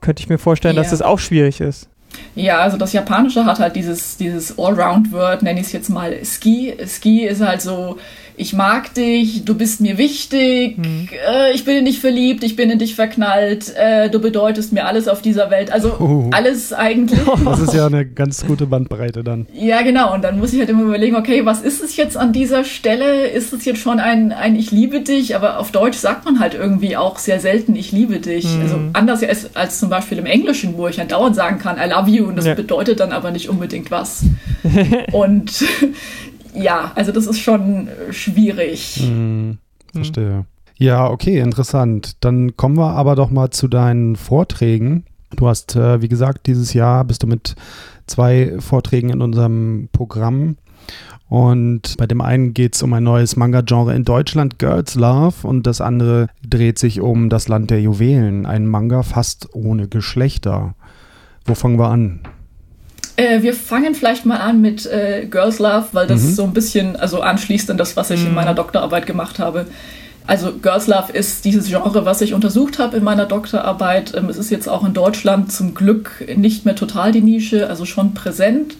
[0.00, 0.82] könnte ich mir vorstellen, ja.
[0.82, 1.88] dass das auch schwierig ist.
[2.34, 6.74] Ja, also das Japanische hat halt dieses, dieses Allround-Word, nenne ich es jetzt mal Ski.
[6.86, 7.98] Ski ist halt so,
[8.36, 11.08] ich mag dich, du bist mir wichtig, mhm.
[11.28, 14.86] äh, ich bin in dich verliebt, ich bin in dich verknallt, äh, du bedeutest mir
[14.86, 15.72] alles auf dieser Welt.
[15.72, 16.30] Also oh.
[16.32, 17.20] alles eigentlich.
[17.46, 19.46] Das ist ja eine ganz gute Bandbreite dann.
[19.54, 20.12] Ja, genau.
[20.12, 23.28] Und dann muss ich halt immer überlegen, okay, was ist es jetzt an dieser Stelle?
[23.28, 25.36] Ist es jetzt schon ein, ein Ich liebe dich?
[25.36, 28.44] Aber auf Deutsch sagt man halt irgendwie auch sehr selten Ich liebe dich.
[28.44, 28.62] Mhm.
[28.62, 31.88] Also anders als, als zum Beispiel im Englischen, wo ich dann dauernd sagen kann, I
[31.88, 32.54] love you und das ja.
[32.54, 34.24] bedeutet dann aber nicht unbedingt was.
[35.12, 35.64] und
[36.56, 38.96] ja, also das ist schon schwierig.
[39.06, 39.58] Hm,
[39.92, 40.46] verstehe.
[40.78, 42.16] Ja, okay, interessant.
[42.20, 45.04] Dann kommen wir aber doch mal zu deinen Vorträgen.
[45.34, 47.56] Du hast, äh, wie gesagt, dieses Jahr bist du mit
[48.06, 50.56] zwei Vorträgen in unserem Programm.
[51.28, 55.66] Und bei dem einen geht es um ein neues Manga-Genre in Deutschland, Girls Love, und
[55.66, 60.74] das andere dreht sich um das Land der Juwelen, ein Manga fast ohne Geschlechter.
[61.44, 62.20] Wo fangen wir an?
[63.16, 66.34] Äh, wir fangen vielleicht mal an mit äh, Girls Love, weil das mhm.
[66.34, 68.28] so ein bisschen also anschließt an das, was ich mhm.
[68.28, 69.66] in meiner Doktorarbeit gemacht habe.
[70.26, 74.14] Also Girls Love ist dieses Genre, was ich untersucht habe in meiner Doktorarbeit.
[74.14, 77.84] Ähm, es ist jetzt auch in Deutschland zum Glück nicht mehr total die Nische, also
[77.84, 78.76] schon präsent.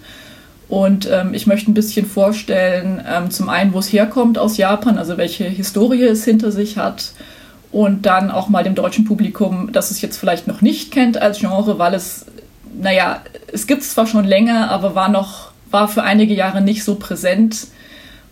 [0.68, 4.99] Und ähm, ich möchte ein bisschen vorstellen, ähm, zum einen, wo es herkommt aus Japan,
[4.99, 7.12] also welche Historie es hinter sich hat.
[7.70, 11.38] Und dann auch mal dem deutschen Publikum, das es jetzt vielleicht noch nicht kennt als
[11.38, 12.27] Genre, weil es
[12.81, 16.85] naja, es gibt es zwar schon länger, aber war noch, war für einige Jahre nicht
[16.85, 17.69] so präsent.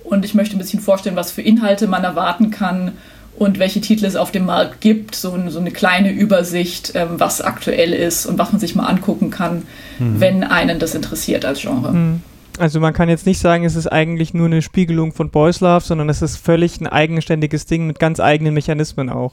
[0.03, 2.93] Und ich möchte ein bisschen vorstellen, was für Inhalte man erwarten kann
[3.37, 5.15] und welche Titel es auf dem Markt gibt.
[5.15, 9.31] So, so eine kleine Übersicht, ähm, was aktuell ist und was man sich mal angucken
[9.31, 9.63] kann,
[9.99, 10.21] mhm.
[10.21, 11.93] wenn einen das interessiert als Genre.
[11.93, 12.23] Mhm.
[12.59, 15.85] Also man kann jetzt nicht sagen, es ist eigentlich nur eine Spiegelung von Boys Love,
[15.85, 19.33] sondern es ist völlig ein eigenständiges Ding mit ganz eigenen Mechanismen auch.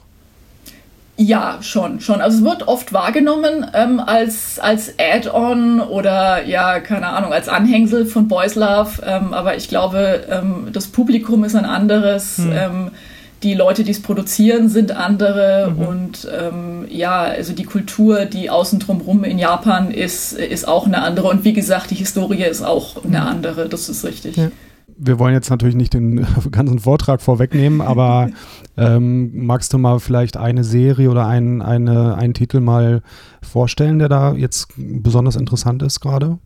[1.18, 2.20] Ja, schon, schon.
[2.22, 8.06] Also es wird oft wahrgenommen ähm, als, als Add-on oder ja, keine Ahnung, als Anhängsel
[8.06, 9.02] von Boys Love.
[9.04, 12.38] Ähm, aber ich glaube, ähm, das Publikum ist ein anderes.
[12.38, 12.90] Hm.
[13.42, 15.72] die Leute, die es produzieren, sind andere.
[15.74, 15.86] Mhm.
[15.86, 21.02] Und ähm, ja, also die Kultur, die außen drumherum in Japan ist, ist auch eine
[21.02, 21.28] andere.
[21.28, 23.68] Und wie gesagt, die Historie ist auch eine andere.
[23.68, 24.36] Das ist richtig.
[24.36, 24.50] Ja
[24.96, 28.30] wir wollen jetzt natürlich nicht den ganzen Vortrag vorwegnehmen, aber
[28.76, 33.02] ähm, magst du mal vielleicht eine Serie oder ein, eine, einen Titel mal
[33.42, 36.38] vorstellen, der da jetzt besonders interessant ist gerade?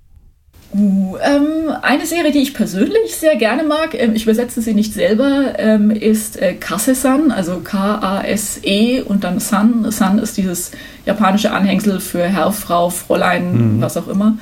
[0.75, 4.93] Uh, ähm, eine Serie, die ich persönlich sehr gerne mag, ähm, ich übersetze sie nicht
[4.93, 9.91] selber, ähm, ist äh, Kase-san, also K-A-S-E und dann San.
[9.93, 10.73] San ist dieses
[11.05, 13.81] japanische Anhängsel für Herr, Frau, Fräulein, mhm.
[13.81, 14.39] was auch immer.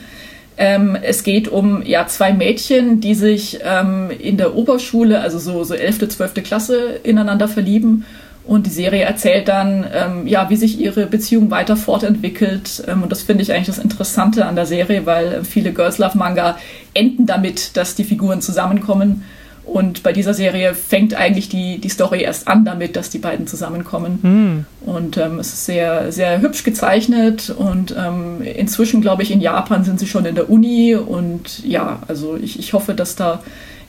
[0.56, 5.64] Ähm, es geht um ja, zwei Mädchen, die sich ähm, in der Oberschule, also so,
[5.64, 6.34] so 11., 12.
[6.44, 8.04] Klasse, ineinander verlieben.
[8.46, 12.84] Und die Serie erzählt dann, ähm, ja, wie sich ihre Beziehung weiter fortentwickelt.
[12.86, 16.18] Ähm, und das finde ich eigentlich das Interessante an der Serie, weil viele Girls Love
[16.18, 16.58] Manga
[16.92, 19.24] enden damit, dass die Figuren zusammenkommen.
[19.64, 23.46] Und bei dieser Serie fängt eigentlich die, die Story erst an damit, dass die beiden
[23.46, 24.18] zusammenkommen.
[24.22, 24.66] Mhm.
[24.86, 27.50] Und ähm, es ist sehr, sehr hübsch gezeichnet.
[27.50, 30.94] Und ähm, inzwischen, glaube ich, in Japan sind sie schon in der Uni.
[30.94, 33.40] Und ja, also ich, ich hoffe, dass da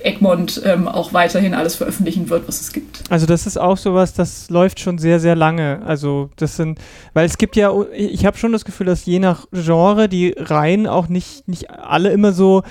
[0.06, 3.02] Egmont ähm, auch weiterhin alles veröffentlichen wird, was es gibt.
[3.10, 5.82] Also das ist auch sowas, das läuft schon sehr, sehr lange.
[5.86, 6.80] Also das sind,
[7.14, 10.86] weil es gibt ja, ich habe schon das Gefühl, dass je nach Genre die Reihen
[10.86, 12.62] auch nicht, nicht alle immer so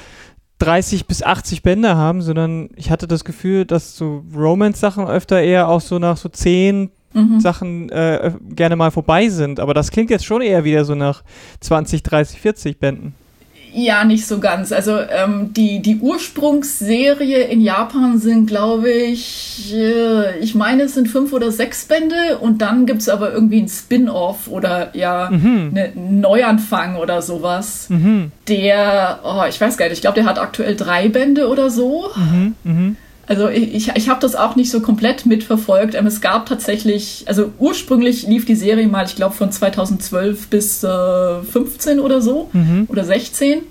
[0.59, 5.69] 30 bis 80 Bände haben, sondern ich hatte das Gefühl, dass so Romance-Sachen öfter eher
[5.69, 7.41] auch so nach so 10 mhm.
[7.41, 9.61] Sachen äh, gerne mal vorbei sind.
[9.61, 11.23] Aber das klingt jetzt schon eher wieder so nach
[11.61, 13.15] 20, 30, 40 Bänden.
[13.77, 14.71] Ja, nicht so ganz.
[14.71, 21.09] Also ähm, die, die Ursprungsserie in Japan sind, glaube ich, äh, ich meine, es sind
[21.09, 25.71] fünf oder sechs Bände und dann gibt es aber irgendwie ein Spin-off oder ja, mhm.
[25.73, 27.87] ne, einen Neuanfang oder sowas.
[27.89, 28.31] Mhm.
[28.47, 32.11] Der, oh, ich weiß gar nicht, ich glaube, der hat aktuell drei Bände oder so.
[32.63, 32.97] Mhm.
[33.27, 35.95] Also ich, ich habe das auch nicht so komplett mitverfolgt.
[35.95, 41.43] Es gab tatsächlich, also ursprünglich lief die Serie mal, ich glaube von 2012 bis äh,
[41.43, 42.87] 15 oder so mhm.
[42.89, 43.63] oder 16.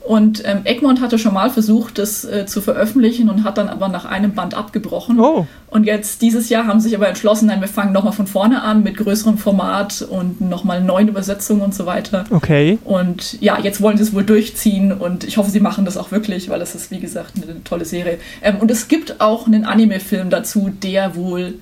[0.00, 3.88] Und ähm, Egmont hatte schon mal versucht, das äh, zu veröffentlichen und hat dann aber
[3.88, 5.20] nach einem Band abgebrochen.
[5.20, 5.46] Oh.
[5.66, 8.62] Und jetzt dieses Jahr haben sie sich aber entschlossen, nein, wir fangen nochmal von vorne
[8.62, 12.24] an mit größerem Format und nochmal neuen Übersetzungen und so weiter.
[12.30, 12.78] Okay.
[12.84, 16.10] Und ja, jetzt wollen sie es wohl durchziehen und ich hoffe, sie machen das auch
[16.10, 18.18] wirklich, weil es ist, wie gesagt, eine tolle Serie.
[18.42, 21.54] Ähm, und es gibt auch einen Anime-Film dazu, der wohl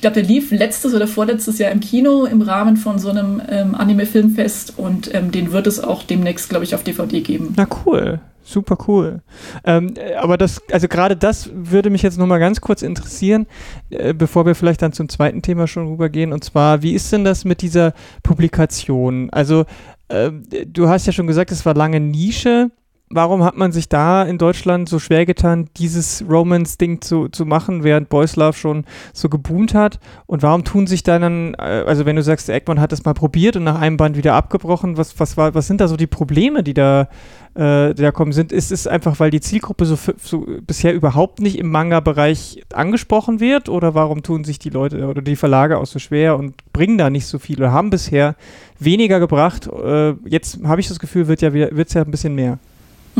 [0.00, 3.42] ich glaube, der lief letztes oder vorletztes Jahr im Kino im Rahmen von so einem
[3.50, 7.52] ähm, Anime-Filmfest und ähm, den wird es auch demnächst, glaube ich, auf DVD geben.
[7.54, 8.18] Na cool.
[8.42, 9.20] Super cool.
[9.62, 13.46] Ähm, aber das, also gerade das würde mich jetzt nochmal ganz kurz interessieren,
[13.90, 16.32] äh, bevor wir vielleicht dann zum zweiten Thema schon rübergehen.
[16.32, 19.28] Und zwar, wie ist denn das mit dieser Publikation?
[19.28, 19.66] Also,
[20.08, 20.30] äh,
[20.64, 22.70] du hast ja schon gesagt, es war lange Nische
[23.12, 27.82] warum hat man sich da in Deutschland so schwer getan, dieses Romance-Ding zu, zu machen,
[27.82, 29.98] während Boys Love schon so geboomt hat?
[30.26, 33.56] Und warum tun sich dann, äh, also wenn du sagst, Eggman hat es mal probiert
[33.56, 36.62] und nach einem Band wieder abgebrochen, was, was, war, was sind da so die Probleme,
[36.62, 37.08] die da,
[37.54, 38.30] äh, die da kommen?
[38.30, 43.40] Sind, ist es einfach, weil die Zielgruppe so, so bisher überhaupt nicht im Manga-Bereich angesprochen
[43.40, 43.68] wird?
[43.68, 47.10] Oder warum tun sich die Leute oder die Verlage auch so schwer und bringen da
[47.10, 48.36] nicht so viel oder haben bisher
[48.78, 49.66] weniger gebracht?
[49.66, 52.60] Äh, jetzt habe ich das Gefühl, wird ja wird's ja ein bisschen mehr.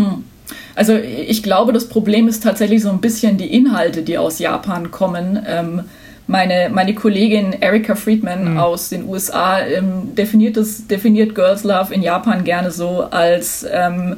[0.05, 0.25] Hm.
[0.75, 4.91] Also ich glaube, das Problem ist tatsächlich so ein bisschen die Inhalte, die aus Japan
[4.91, 5.39] kommen.
[5.47, 5.83] Ähm,
[6.27, 8.59] meine, meine Kollegin Erika Friedman mhm.
[8.59, 14.17] aus den USA ähm, definiert, das, definiert Girls Love in Japan gerne so als, ähm,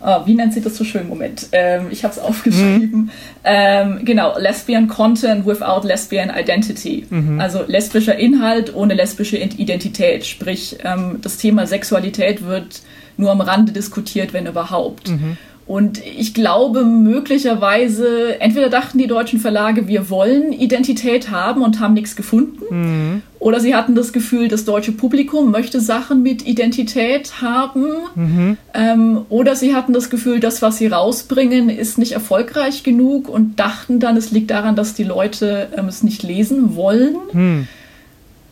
[0.00, 1.08] oh, wie nennt sie das so schön?
[1.08, 3.10] Moment, ähm, ich habe es aufgeschrieben.
[3.44, 4.04] Mhm.
[4.04, 7.06] genau, Lesbian Content without Lesbian Identity.
[7.10, 7.40] Mhm.
[7.40, 10.26] Also lesbischer Inhalt ohne lesbische Identität.
[10.26, 12.82] Sprich, ähm, das Thema Sexualität wird
[13.18, 15.10] nur am Rande diskutiert, wenn überhaupt.
[15.10, 15.36] Mhm.
[15.68, 21.92] Und ich glaube, möglicherweise, entweder dachten die deutschen Verlage, wir wollen Identität haben und haben
[21.92, 23.22] nichts gefunden, mhm.
[23.38, 28.56] oder sie hatten das Gefühl, das deutsche Publikum möchte Sachen mit Identität haben, mhm.
[28.72, 33.60] ähm, oder sie hatten das Gefühl, das, was sie rausbringen, ist nicht erfolgreich genug und
[33.60, 37.16] dachten dann, es liegt daran, dass die Leute ähm, es nicht lesen wollen.
[37.34, 37.68] Mhm.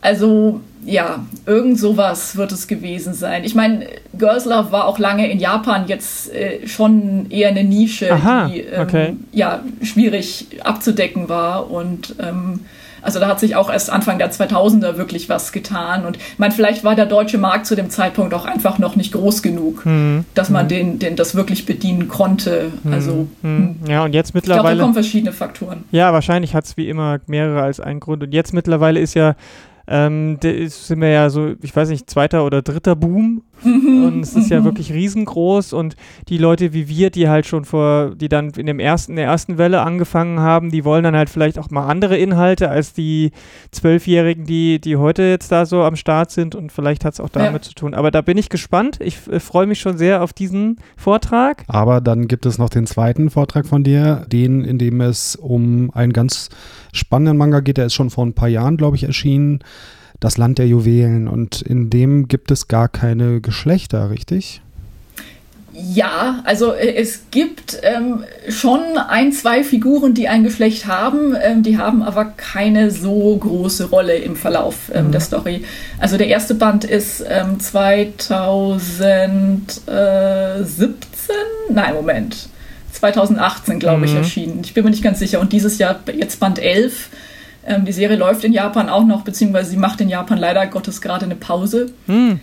[0.07, 3.43] Also ja, irgend sowas wird es gewesen sein.
[3.43, 8.13] Ich meine, Girls Love war auch lange in Japan jetzt äh, schon eher eine Nische,
[8.13, 9.15] Aha, die ähm, okay.
[9.33, 11.69] ja, schwierig abzudecken war.
[11.69, 12.61] Und ähm,
[13.01, 16.05] also da hat sich auch erst Anfang der 2000er wirklich was getan.
[16.05, 19.11] Und ich meine, vielleicht war der deutsche Markt zu dem Zeitpunkt auch einfach noch nicht
[19.11, 20.23] groß genug, hm.
[20.35, 20.69] dass man hm.
[20.69, 22.71] den, den das wirklich bedienen konnte.
[22.83, 22.93] Hm.
[22.93, 23.75] Also hm.
[23.89, 24.59] ja, und jetzt mittlerweile.
[24.59, 25.83] Ich glaube, da kommen verschiedene Faktoren.
[25.91, 28.23] Ja, wahrscheinlich hat es wie immer mehrere als einen Grund.
[28.23, 29.35] Und jetzt mittlerweile ist ja
[29.87, 33.43] ähm, da sind wir ja so, ich weiß nicht, zweiter oder dritter Boom.
[33.63, 35.95] Und es ist ja wirklich riesengroß und
[36.29, 39.25] die Leute wie wir, die halt schon vor, die dann in dem ersten, in der
[39.25, 43.31] ersten Welle angefangen haben, die wollen dann halt vielleicht auch mal andere Inhalte als die
[43.71, 47.29] Zwölfjährigen, die, die heute jetzt da so am Start sind und vielleicht hat es auch
[47.29, 47.69] damit ja.
[47.69, 47.93] zu tun.
[47.93, 48.99] Aber da bin ich gespannt.
[49.01, 51.63] Ich äh, freue mich schon sehr auf diesen Vortrag.
[51.67, 55.91] Aber dann gibt es noch den zweiten Vortrag von dir, den, in dem es um
[55.93, 56.49] einen ganz
[56.93, 57.77] spannenden Manga geht.
[57.77, 59.59] Der ist schon vor ein paar Jahren, glaube ich, erschienen.
[60.19, 61.27] Das Land der Juwelen.
[61.27, 64.61] Und in dem gibt es gar keine Geschlechter, richtig?
[65.79, 71.61] Ja, also äh, es gibt ähm, schon ein, zwei Figuren, die ein Geschlecht haben, ähm,
[71.61, 75.11] die haben aber keine so große Rolle im Verlauf ähm, mhm.
[75.11, 75.63] der Story.
[75.99, 80.95] Also der erste Band ist 2017, ähm,
[81.69, 82.49] nein, Moment,
[82.93, 84.17] 2018, glaube ich, mhm.
[84.17, 84.61] erschienen.
[84.63, 85.39] Ich bin mir nicht ganz sicher.
[85.39, 87.09] Und dieses Jahr jetzt Band 11.
[87.67, 91.01] Ähm, die Serie läuft in Japan auch noch, beziehungsweise sie macht in Japan leider Gottes
[91.01, 91.87] gerade eine Pause.
[92.07, 92.39] Mhm.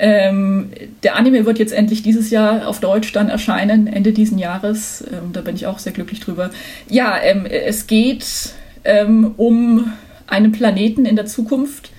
[0.00, 0.70] Ähm,
[1.02, 5.02] der Anime wird jetzt endlich dieses Jahr auf Deutsch dann erscheinen, Ende diesen Jahres.
[5.10, 6.50] Ähm, da bin ich auch sehr glücklich drüber.
[6.88, 8.52] Ja, ähm, es geht
[8.84, 9.92] ähm, um
[10.28, 11.90] einen Planeten in der Zukunft,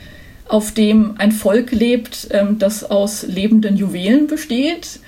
[0.47, 4.99] auf dem ein Volk lebt, ähm, das aus lebenden Juwelen besteht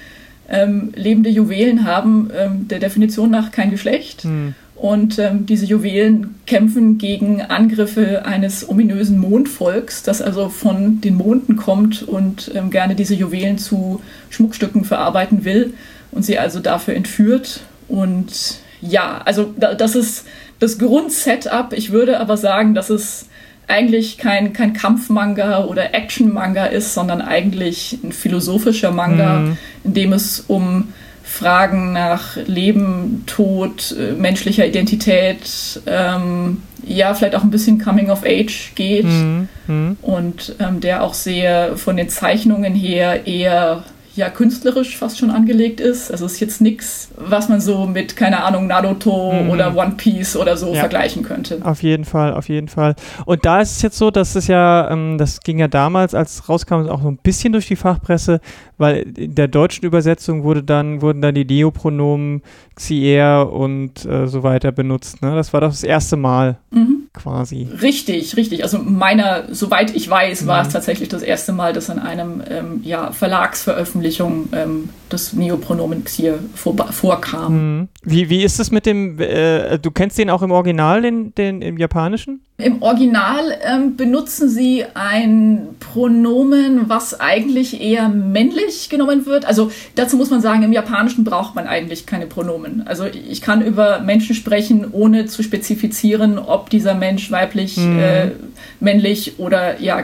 [0.54, 2.30] Ähm, lebende Juwelen haben
[2.68, 4.26] der Definition nach kein Geschlecht.
[4.26, 4.54] Mhm.
[4.82, 11.56] Und ähm, diese Juwelen kämpfen gegen Angriffe eines ominösen Mondvolks, das also von den Monden
[11.56, 15.76] kommt und ähm, gerne diese Juwelen zu Schmuckstücken verarbeiten will
[16.12, 17.60] und sie also dafür entführt.
[17.90, 20.26] Und ja, also da, das ist
[20.58, 21.74] das Grundsetup.
[21.74, 23.28] Ich würde aber sagen, dass es
[23.68, 29.58] eigentlich kein, kein Kampfmanga oder Action-Manga ist, sondern eigentlich ein philosophischer Manga, mhm.
[29.84, 30.92] in dem es um
[31.32, 38.24] Fragen nach Leben, Tod, äh, menschlicher Identität, ähm, ja, vielleicht auch ein bisschen Coming of
[38.26, 39.48] Age geht mhm.
[39.68, 39.98] Mhm.
[40.02, 43.84] und ähm, der auch sehr von den Zeichnungen her eher
[44.16, 46.12] ja künstlerisch fast schon angelegt ist.
[46.12, 49.50] Also es ist jetzt nichts, was man so mit, keine Ahnung, Naruto mhm.
[49.50, 50.80] oder One Piece oder so ja.
[50.80, 51.60] vergleichen könnte.
[51.64, 52.96] Auf jeden Fall, auf jeden Fall.
[53.26, 56.48] Und da ist es jetzt so, dass es ja, ähm, das ging ja damals, als
[56.50, 58.42] rauskam, auch so ein bisschen durch die Fachpresse,
[58.78, 62.42] weil in der deutschen Übersetzung wurde dann, wurden dann die Neopronomen
[62.76, 65.22] Xier und äh, so weiter benutzt.
[65.22, 65.36] Ne?
[65.36, 66.58] Das war das erste Mal.
[66.72, 67.68] Mhm quasi.
[67.82, 68.64] Richtig, richtig.
[68.64, 70.68] Also meiner, soweit ich weiß, war mhm.
[70.68, 76.40] es tatsächlich das erste Mal, dass in einem ähm, ja, Verlagsveröffentlichung ähm, das Neopronomen Xier
[76.56, 77.54] vor, vorkam.
[77.80, 77.88] Mhm.
[78.04, 81.62] Wie, wie ist es mit dem, äh, du kennst den auch im Original, den, den
[81.62, 82.42] im Japanischen?
[82.58, 89.46] Im Original ähm, benutzen sie ein Pronomen, was eigentlich eher männlich genommen wird.
[89.46, 92.86] Also dazu muss man sagen, im Japanischen braucht man eigentlich keine Pronomen.
[92.86, 98.00] Also ich kann über Menschen sprechen, ohne zu spezifizieren, ob dieser Mensch weiblich, mhm.
[98.00, 98.32] äh,
[98.80, 100.04] männlich oder ja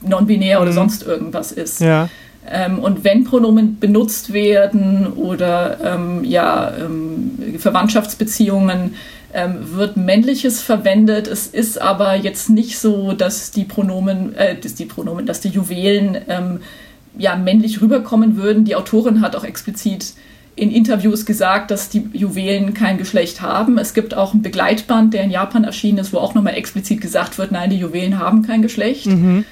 [0.00, 0.62] non-binär mhm.
[0.62, 1.80] oder sonst irgendwas ist.
[1.80, 2.08] Ja.
[2.50, 8.94] Ähm, und wenn Pronomen benutzt werden oder ähm, ja, ähm, Verwandtschaftsbeziehungen,
[9.34, 11.26] ähm, wird männliches verwendet.
[11.26, 15.50] Es ist aber jetzt nicht so, dass die Pronomen, äh, dass die Pronomen, dass die
[15.50, 16.60] Juwelen ähm,
[17.16, 18.64] ja männlich rüberkommen würden.
[18.64, 20.14] Die Autorin hat auch explizit
[20.56, 23.78] in Interviews gesagt, dass die Juwelen kein Geschlecht haben.
[23.78, 27.38] Es gibt auch ein Begleitband, der in Japan erschienen ist, wo auch nochmal explizit gesagt
[27.38, 29.06] wird, nein, die Juwelen haben kein Geschlecht.
[29.06, 29.44] Mhm.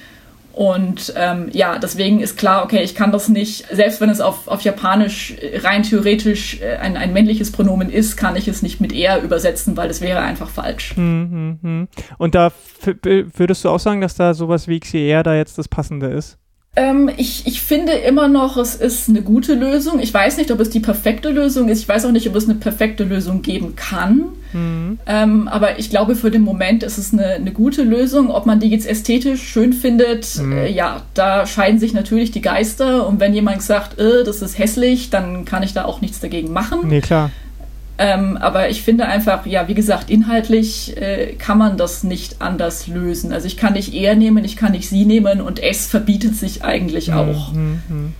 [0.57, 4.47] Und ähm, ja, deswegen ist klar, okay, ich kann das nicht, selbst wenn es auf,
[4.47, 8.91] auf Japanisch rein theoretisch äh, ein, ein männliches Pronomen ist, kann ich es nicht mit
[8.91, 10.95] er übersetzen, weil das wäre einfach falsch.
[10.95, 11.87] Hm, hm, hm.
[12.17, 12.51] Und da
[13.03, 16.39] würdest du auch sagen, dass da sowas wie XER da jetzt das Passende ist?
[16.77, 19.99] Ähm, ich, ich finde immer noch, es ist eine gute Lösung.
[19.99, 21.79] Ich weiß nicht, ob es die perfekte Lösung ist.
[21.79, 24.25] Ich weiß auch nicht, ob es eine perfekte Lösung geben kann.
[24.53, 24.99] Mhm.
[25.07, 28.29] Ähm, aber ich glaube, für den Moment ist es eine, eine gute Lösung.
[28.29, 30.51] Ob man die jetzt ästhetisch schön findet, mhm.
[30.51, 33.07] äh, ja, da scheiden sich natürlich die Geister.
[33.07, 36.53] Und wenn jemand sagt, äh, das ist hässlich, dann kann ich da auch nichts dagegen
[36.53, 36.81] machen.
[36.83, 37.31] Nee, klar.
[37.99, 42.87] Ähm, aber ich finde einfach, ja, wie gesagt, inhaltlich äh, kann man das nicht anders
[42.87, 43.33] lösen.
[43.33, 46.63] Also ich kann nicht er nehmen, ich kann nicht sie nehmen und es verbietet sich
[46.63, 47.53] eigentlich mhm, auch.
[47.53, 48.13] Mhm.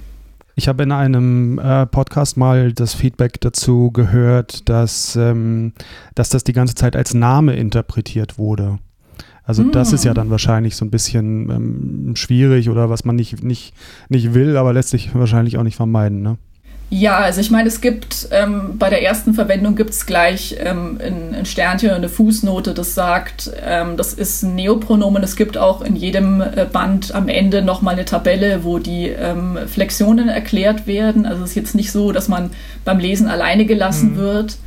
[0.55, 5.73] Ich habe in einem äh, Podcast mal das Feedback dazu gehört, dass, ähm,
[6.15, 8.79] dass das die ganze Zeit als Name interpretiert wurde.
[9.43, 9.71] Also mm.
[9.71, 13.73] das ist ja dann wahrscheinlich so ein bisschen ähm, schwierig oder was man nicht, nicht,
[14.09, 16.23] nicht will, aber lässt sich wahrscheinlich auch nicht vermeiden.
[16.23, 16.37] Ne?
[16.89, 20.97] Ja, also ich meine, es gibt ähm, bei der ersten Verwendung gibt es gleich ähm,
[21.03, 25.21] ein, ein, Sternchen eine Fußnote, das sagt, ähm, das ist ein Neopronomen.
[25.21, 29.57] Es gibt auch in jedem äh, Band am Ende nochmal eine Tabelle, wo die ähm,
[29.67, 31.25] Flexionen erklärt werden.
[31.25, 32.51] Also es ist jetzt nicht so, dass man
[32.85, 34.17] beim Lesen alleine gelassen mhm.
[34.17, 34.57] wird.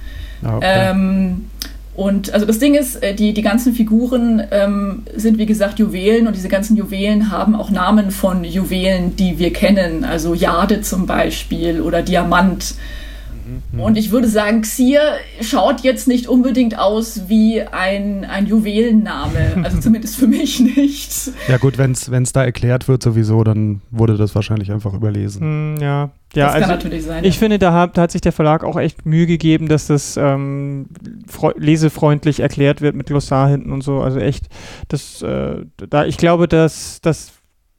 [0.43, 0.91] Ah, okay.
[0.91, 1.50] Ähm,
[1.97, 6.27] und also das Ding ist, äh, die, die ganzen Figuren ähm, sind wie gesagt Juwelen
[6.27, 10.05] und diese ganzen Juwelen haben auch Namen von Juwelen, die wir kennen.
[10.05, 12.75] Also Jade zum Beispiel oder Diamant.
[13.73, 13.81] Mhm.
[13.81, 15.01] Und ich würde sagen, Xir
[15.41, 19.41] schaut jetzt nicht unbedingt aus wie ein, ein Juwelenname.
[19.71, 21.13] Also zumindest für mich nicht.
[21.49, 25.75] Ja, gut, wenn es da erklärt wird, sowieso, dann wurde das wahrscheinlich einfach überlesen.
[25.75, 26.11] Mm, ja.
[26.35, 27.25] Ja, das also kann natürlich sein.
[27.25, 27.39] Ich ja.
[27.41, 30.87] finde, da hat, da hat, sich der Verlag auch echt Mühe gegeben, dass das ähm,
[31.57, 34.01] lesefreundlich erklärt wird mit Glossar hinten und so.
[34.01, 34.47] Also echt,
[34.89, 37.33] das, äh, da, ich glaube, dass das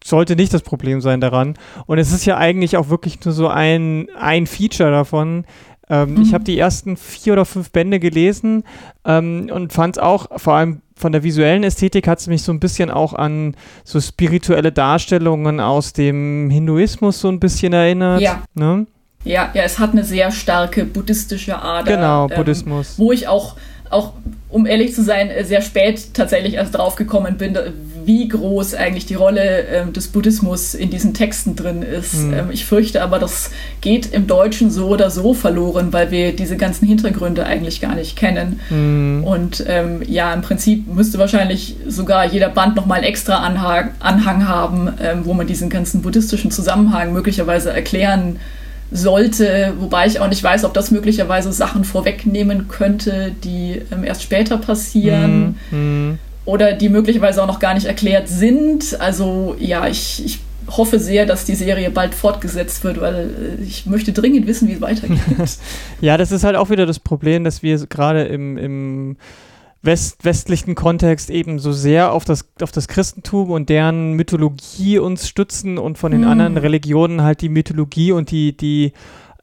[0.04, 1.56] sollte nicht das Problem sein daran.
[1.86, 5.46] Und es ist ja eigentlich auch wirklich nur so ein, ein Feature davon,
[5.92, 6.22] ähm, mhm.
[6.22, 8.64] Ich habe die ersten vier oder fünf Bände gelesen
[9.04, 12.54] ähm, und fand es auch, vor allem von der visuellen Ästhetik hat es mich so
[12.54, 18.22] ein bisschen auch an so spirituelle Darstellungen aus dem Hinduismus so ein bisschen erinnert.
[18.22, 18.44] Ja.
[18.54, 18.88] Ne?
[19.26, 21.96] Ja, ja, es hat eine sehr starke buddhistische Ader.
[21.96, 22.98] Genau, ähm, Buddhismus.
[22.98, 23.58] Wo ich auch,
[23.90, 24.14] auch,
[24.52, 27.58] um ehrlich zu sein, sehr spät tatsächlich erst drauf gekommen bin,
[28.06, 32.16] wie groß eigentlich die Rolle ähm, des Buddhismus in diesen Texten drin ist.
[32.16, 32.34] Mhm.
[32.34, 36.58] Ähm, ich fürchte aber, das geht im Deutschen so oder so verloren, weil wir diese
[36.58, 38.60] ganzen Hintergründe eigentlich gar nicht kennen.
[38.70, 39.24] Mhm.
[39.24, 44.48] Und ähm, ja, im Prinzip müsste wahrscheinlich sogar jeder Band nochmal einen extra Anhang, Anhang
[44.48, 48.40] haben, ähm, wo man diesen ganzen buddhistischen Zusammenhang möglicherweise erklären
[48.92, 54.24] sollte, wobei ich auch nicht weiß, ob das möglicherweise Sachen vorwegnehmen könnte, die ähm, erst
[54.24, 56.20] später passieren mm, mm.
[56.46, 59.00] oder die möglicherweise auch noch gar nicht erklärt sind.
[59.00, 60.40] Also ja, ich, ich
[60.70, 63.30] hoffe sehr, dass die Serie bald fortgesetzt wird, weil
[63.60, 65.20] äh, ich möchte dringend wissen, wie es weitergeht.
[66.02, 69.16] ja, das ist halt auch wieder das Problem, dass wir gerade im, im
[69.84, 75.28] West, westlichen Kontext eben so sehr auf das, auf das Christentum und deren Mythologie uns
[75.28, 76.28] stützen und von den mm.
[76.28, 78.94] anderen Religionen halt die Mythologie und die, die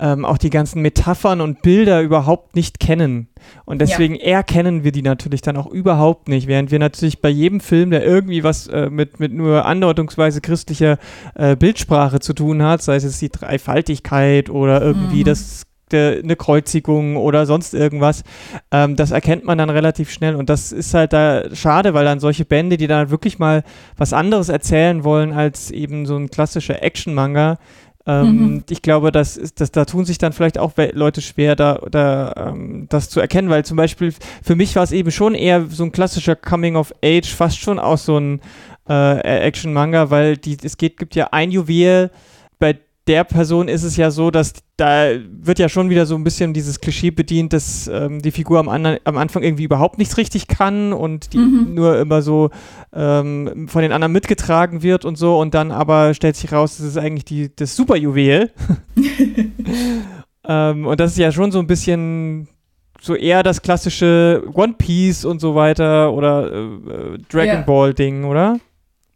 [0.00, 3.28] ähm, auch die ganzen Metaphern und Bilder überhaupt nicht kennen.
[3.64, 4.22] Und deswegen ja.
[4.22, 8.04] erkennen wir die natürlich dann auch überhaupt nicht, während wir natürlich bei jedem Film, der
[8.04, 10.98] irgendwie was äh, mit, mit nur andeutungsweise christlicher
[11.34, 15.24] äh, Bildsprache zu tun hat, sei es jetzt die Dreifaltigkeit oder irgendwie mhm.
[15.24, 15.64] das
[15.96, 18.24] eine Kreuzigung oder sonst irgendwas.
[18.70, 22.20] Ähm, das erkennt man dann relativ schnell und das ist halt da schade, weil dann
[22.20, 23.64] solche Bände, die dann wirklich mal
[23.96, 27.58] was anderes erzählen wollen als eben so ein klassischer Action-Manga,
[28.08, 28.64] ähm, mhm.
[28.70, 32.32] Ich glaube, das ist, das, da tun sich dann vielleicht auch Leute schwer, da, da
[32.48, 35.84] ähm, das zu erkennen, weil zum Beispiel für mich war es eben schon eher so
[35.84, 38.40] ein klassischer Coming of Age, fast schon auch so ein
[38.88, 42.10] äh, Action-Manga, weil die, es geht, gibt ja ein Juwel,
[42.58, 42.78] bei
[43.08, 46.52] der Person ist es ja so, dass da wird ja schon wieder so ein bisschen
[46.52, 50.46] dieses Klischee bedient, dass ähm, die Figur am, anderen, am Anfang irgendwie überhaupt nichts richtig
[50.46, 51.74] kann und die mhm.
[51.74, 52.50] nur immer so
[52.92, 56.86] ähm, von den anderen mitgetragen wird und so und dann aber stellt sich raus, das
[56.86, 58.50] ist eigentlich die, das Superjuwel.
[60.46, 62.48] ähm, und das ist ja schon so ein bisschen
[63.00, 67.62] so eher das klassische One Piece und so weiter oder äh, äh Dragon ja.
[67.62, 68.58] Ball Ding, oder?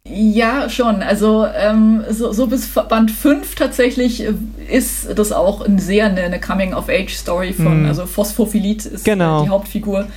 [0.05, 1.01] Ja, schon.
[1.01, 4.33] Also ähm, so, so, bis Band 5 tatsächlich äh,
[4.67, 7.85] ist das auch ein sehr eine, eine Coming-of-Age-Story von, mm.
[7.85, 9.43] also Phosphophilid ist genau.
[9.43, 10.07] die Hauptfigur.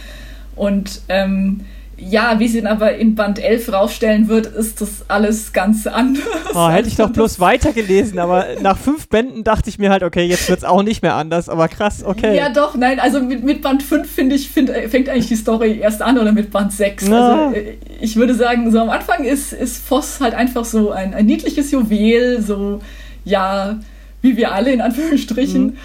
[0.57, 1.61] Und ähm,
[1.99, 6.25] ja, wie sie dann aber in Band 11 rausstellen wird, ist das alles ganz anders.
[6.55, 10.25] Oh, hätte ich doch bloß weitergelesen, aber nach fünf Bänden dachte ich mir halt, okay,
[10.25, 12.37] jetzt wird es auch nicht mehr anders, aber krass, okay.
[12.37, 15.79] Ja, doch, nein, also mit, mit Band 5 finde ich, find, fängt eigentlich die Story
[15.81, 17.09] erst an oder mit Band 6.
[17.09, 17.47] Ja.
[17.47, 21.15] Also äh, ich würde sagen, so am Anfang ist, ist Voss halt einfach so ein,
[21.15, 22.81] ein niedliches Juwel, so,
[23.25, 23.81] ja,
[24.21, 25.67] wie wir alle in Anführungsstrichen.
[25.67, 25.77] Mhm.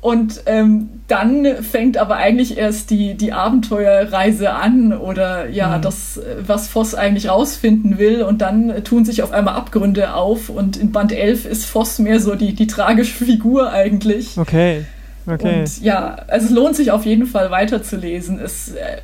[0.00, 5.82] Und ähm, dann fängt aber eigentlich erst die, die Abenteuerreise an oder ja, mhm.
[5.82, 8.22] das, was Voss eigentlich rausfinden will.
[8.22, 10.48] Und dann tun sich auf einmal Abgründe auf.
[10.48, 14.38] Und in Band 11 ist Voss mehr so die, die tragische Figur eigentlich.
[14.38, 14.84] Okay.
[15.26, 15.60] Okay.
[15.60, 18.38] Und ja, also es lohnt sich auf jeden Fall weiterzulesen.
[18.38, 18.96] Es, äh,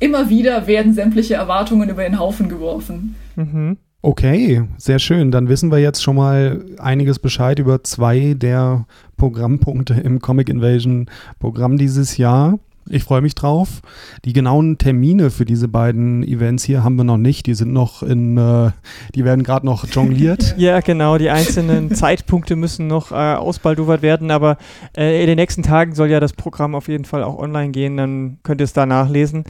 [0.00, 3.14] immer wieder werden sämtliche Erwartungen über den Haufen geworfen.
[3.36, 3.76] Mhm.
[4.04, 5.30] Okay, sehr schön.
[5.30, 8.84] Dann wissen wir jetzt schon mal einiges Bescheid über zwei der
[9.22, 11.08] Programmpunkte im Comic Invasion
[11.38, 12.58] Programm dieses Jahr.
[12.88, 13.80] Ich freue mich drauf.
[14.24, 17.46] Die genauen Termine für diese beiden Events hier haben wir noch nicht.
[17.46, 18.70] Die sind noch in, äh,
[19.14, 20.54] die werden gerade noch jongliert.
[20.58, 21.18] ja, genau.
[21.18, 24.30] Die einzelnen Zeitpunkte müssen noch äh, ausbaldowert werden.
[24.30, 24.58] Aber
[24.96, 27.96] äh, in den nächsten Tagen soll ja das Programm auf jeden Fall auch online gehen.
[27.96, 29.44] Dann könnt ihr es da nachlesen.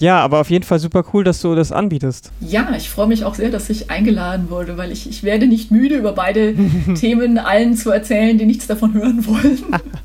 [0.00, 2.32] Ja, aber auf jeden Fall super cool, dass du das anbietest.
[2.40, 5.70] Ja, ich freue mich auch sehr, dass ich eingeladen wurde, weil ich, ich werde nicht
[5.70, 6.54] müde, über beide
[6.98, 9.58] Themen allen zu erzählen, die nichts davon hören wollen.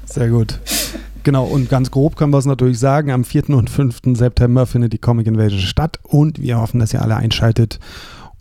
[0.05, 0.59] Sehr gut.
[1.23, 3.49] Genau, und ganz grob können wir es natürlich sagen, am 4.
[3.49, 3.99] und 5.
[4.13, 7.79] September findet die Comic Invasion statt und wir hoffen, dass ihr alle einschaltet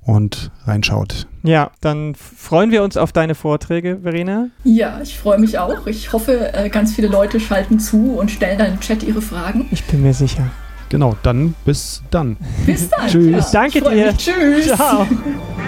[0.08, 1.26] und reinschaut.
[1.42, 4.48] Ja, dann freuen wir uns auf deine Vorträge, Verena.
[4.64, 5.86] Ja, ich freue mich auch.
[5.86, 9.66] Ich hoffe, äh, ganz viele Leute schalten zu und stellen dann im Chat ihre Fragen.
[9.70, 10.50] Ich bin mir sicher.
[10.88, 12.38] Genau, dann bis dann.
[12.64, 13.08] Bis dann.
[13.08, 13.52] Tschüss.
[13.52, 14.16] Ja, Danke dir.
[14.16, 14.68] Tschüss.
[14.68, 15.06] Ciao.